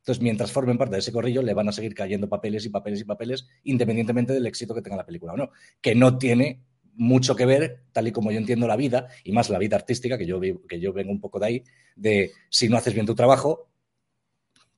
[0.00, 3.00] Entonces, mientras formen parte de ese corrillo, le van a seguir cayendo papeles y papeles
[3.00, 5.50] y papeles, independientemente del éxito que tenga la película o no,
[5.80, 6.62] que no tiene
[6.94, 10.18] mucho que ver, tal y como yo entiendo la vida, y más la vida artística,
[10.18, 11.64] que yo, que yo vengo un poco de ahí,
[11.94, 13.68] de si no haces bien tu trabajo,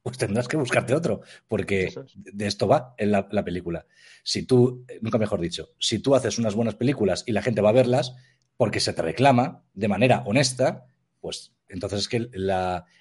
[0.09, 3.86] pues tendrás que buscarte otro, porque de esto va en la, película.
[4.22, 7.68] Si tú, nunca mejor dicho, si tú haces unas buenas películas y la gente va
[7.68, 8.14] a verlas
[8.56, 10.86] porque se te reclama de manera honesta,
[11.20, 12.30] pues entonces es que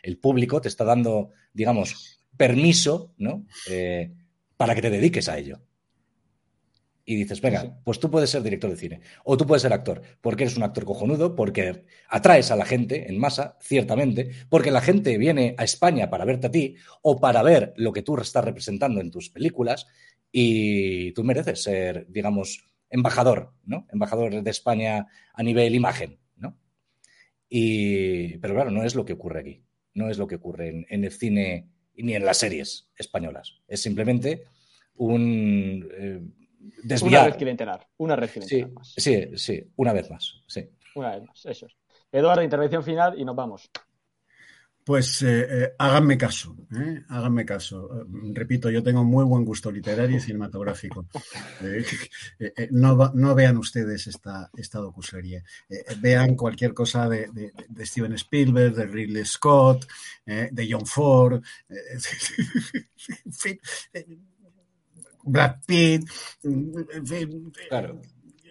[0.03, 3.45] el público te está dando, digamos, permiso, ¿no?
[3.70, 4.14] Eh,
[4.58, 5.62] para que te dediques a ello
[7.10, 10.01] y dices, venga, pues tú puedes ser director de cine o tú puedes ser actor,
[10.20, 14.82] porque eres un actor cojonudo, porque atraes a la gente en masa, ciertamente, porque la
[14.82, 18.43] gente viene a España para verte a ti o para ver lo que tú estás
[18.43, 19.88] representando en tus películas
[20.34, 23.88] y tú mereces ser, digamos, embajador, ¿no?
[23.89, 26.58] Embajador de España a nivel imagen, ¿no?
[27.47, 31.05] Y, pero claro, no es lo que ocurre aquí, no es lo que ocurre en,
[31.05, 34.43] el cine ni en las series españolas, es simplemente
[34.95, 35.88] un...
[35.97, 36.22] Eh,
[37.01, 38.93] una red clientelar, una red clientelar sí, más.
[38.95, 40.70] Sí, sí, una vez más, sí.
[40.95, 41.76] Una vez más, eso es.
[42.11, 43.70] Eduardo, intervención final y nos vamos.
[44.88, 47.03] Pues eh, eh, háganme caso, ¿eh?
[47.09, 48.07] háganme caso.
[48.32, 51.05] repito, yo tengo muy buen gusto literario y cinematográfico.
[52.72, 55.43] No, vean ustedes esta, esta docuserie.
[55.99, 59.86] vean cualquier cosa de, de, Steven Spielberg, de Ridley Scott,
[60.26, 61.43] de John Ford.
[61.70, 63.59] en fin,
[65.28, 66.10] Brad Pitt,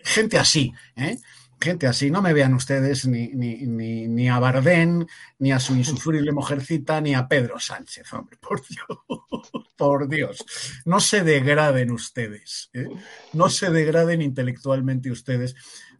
[0.04, 1.18] gente así, ¿eh?
[1.60, 2.10] gente así.
[2.10, 5.06] No me vean ustedes ni, ni, a Bardén,
[5.38, 8.98] ni a su insufrible mujercita, ni a Pedro Sánchez, hombre, por Dios,
[9.76, 10.44] por Dios.
[10.84, 12.88] No se degraden ustedes, ¿eh?
[13.32, 15.54] no se degraden intelectualmente ustedes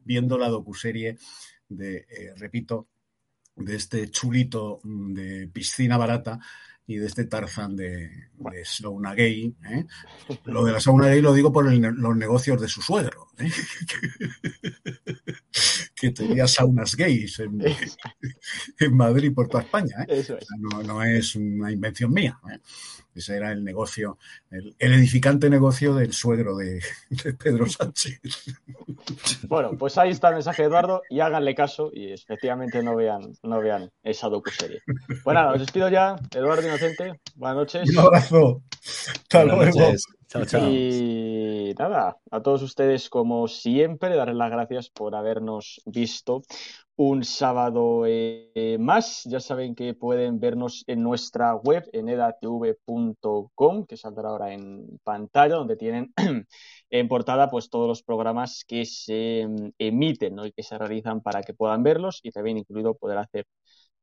[0.05, 1.18] viendo la docuserie
[1.68, 2.89] de, eh, repito,
[3.57, 6.39] de este chulito de piscina barata
[6.87, 8.11] y de este Tarzán de,
[8.64, 9.55] Sauna Gay.
[9.70, 9.87] ¿eh?
[10.45, 13.26] Lo de la Sauna Gay lo digo por los negocios de su suegro.
[15.95, 17.62] que tenía saunas gays en,
[18.95, 20.05] Madrid y por toda España.
[20.09, 20.24] ¿eh?
[20.84, 22.39] no, es una invención mía.
[23.14, 24.18] Ese era el negocio,
[24.51, 26.82] el, edificante negocio del suegro de,
[27.43, 28.20] Pedro Sánchez.
[29.49, 33.32] Bueno, pues ahí está el mensaje de Eduardo y háganle caso y efectivamente no vean,
[33.43, 34.82] no vean esa docuserie.
[35.24, 36.16] Bueno, os despido ya.
[36.34, 37.91] Eduardo Inocente, buenas noches.
[37.91, 38.62] Un abrazo.
[39.09, 39.95] Hasta luego.
[40.37, 40.70] Chao, chao.
[40.70, 46.43] Y nada, a todos ustedes, como siempre, darles las gracias por habernos visto
[46.97, 49.22] un sábado eh, más.
[49.24, 55.57] Ya saben que pueden vernos en nuestra web, en edatv.com, que saldrá ahora en pantalla,
[55.57, 56.12] donde tienen
[56.91, 61.43] en portada pues todos los programas que se mm, emiten y que se realizan para
[61.43, 63.47] que puedan verlos y también incluido poder hacer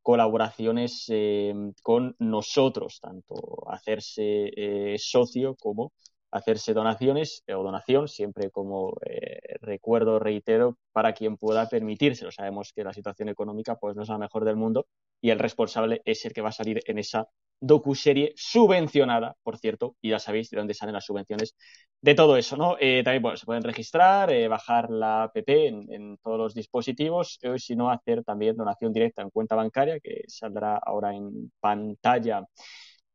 [0.02, 3.36] colaboraciones eh, con nosotros, tanto
[3.70, 5.94] hacerse eh, socio como
[6.34, 12.32] hacerse donaciones o donación, siempre como eh, recuerdo, reitero, para quien pueda permitírselo.
[12.32, 14.88] Sabemos que la situación económica pues, no es la mejor del mundo
[15.22, 17.28] y el responsable es el que va a salir en esa
[17.60, 21.56] docuserie subvencionada, por cierto, y ya sabéis de dónde salen las subvenciones
[22.02, 22.76] de todo eso, ¿no?
[22.80, 27.58] Eh, también, bueno, se pueden registrar, eh, bajar la app en, todos los dispositivos, o
[27.58, 32.46] si no, hacer también donación directa en cuenta bancaria, que saldrá ahora en pantalla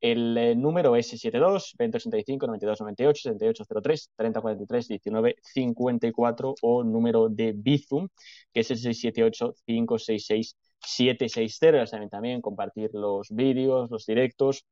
[0.01, 8.09] el eh, número es 72 2085 9298 7803 3043 1954 o número de Bizum,
[8.53, 11.87] que es el 678 566 760.
[11.87, 14.65] saben también compartir los vídeos, los directos,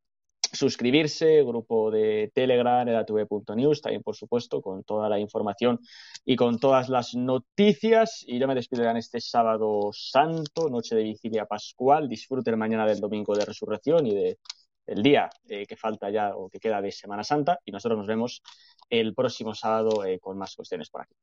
[0.52, 5.80] suscribirse, grupo de Telegram, edatv.news, también por supuesto, con toda la información
[6.24, 8.24] y con todas las noticias.
[8.26, 12.08] Y yo me despido en este sábado santo, noche de vigilia pascual.
[12.08, 14.38] Disfruten mañana del domingo de resurrección y de
[14.86, 18.06] el día eh, que falta ya o que queda de Semana Santa y nosotros nos
[18.06, 18.42] vemos
[18.88, 21.14] el próximo sábado eh, con más cuestiones por aquí.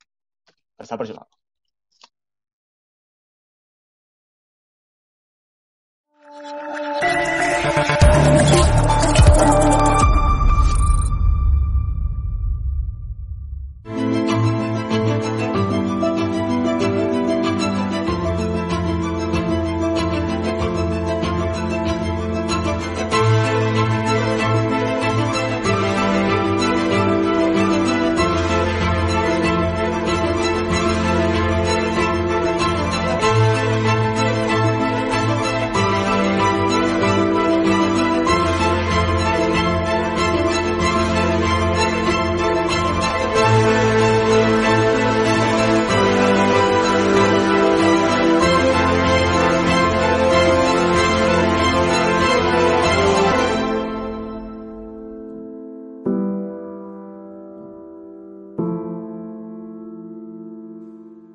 [0.77, 1.27] Hasta el próximo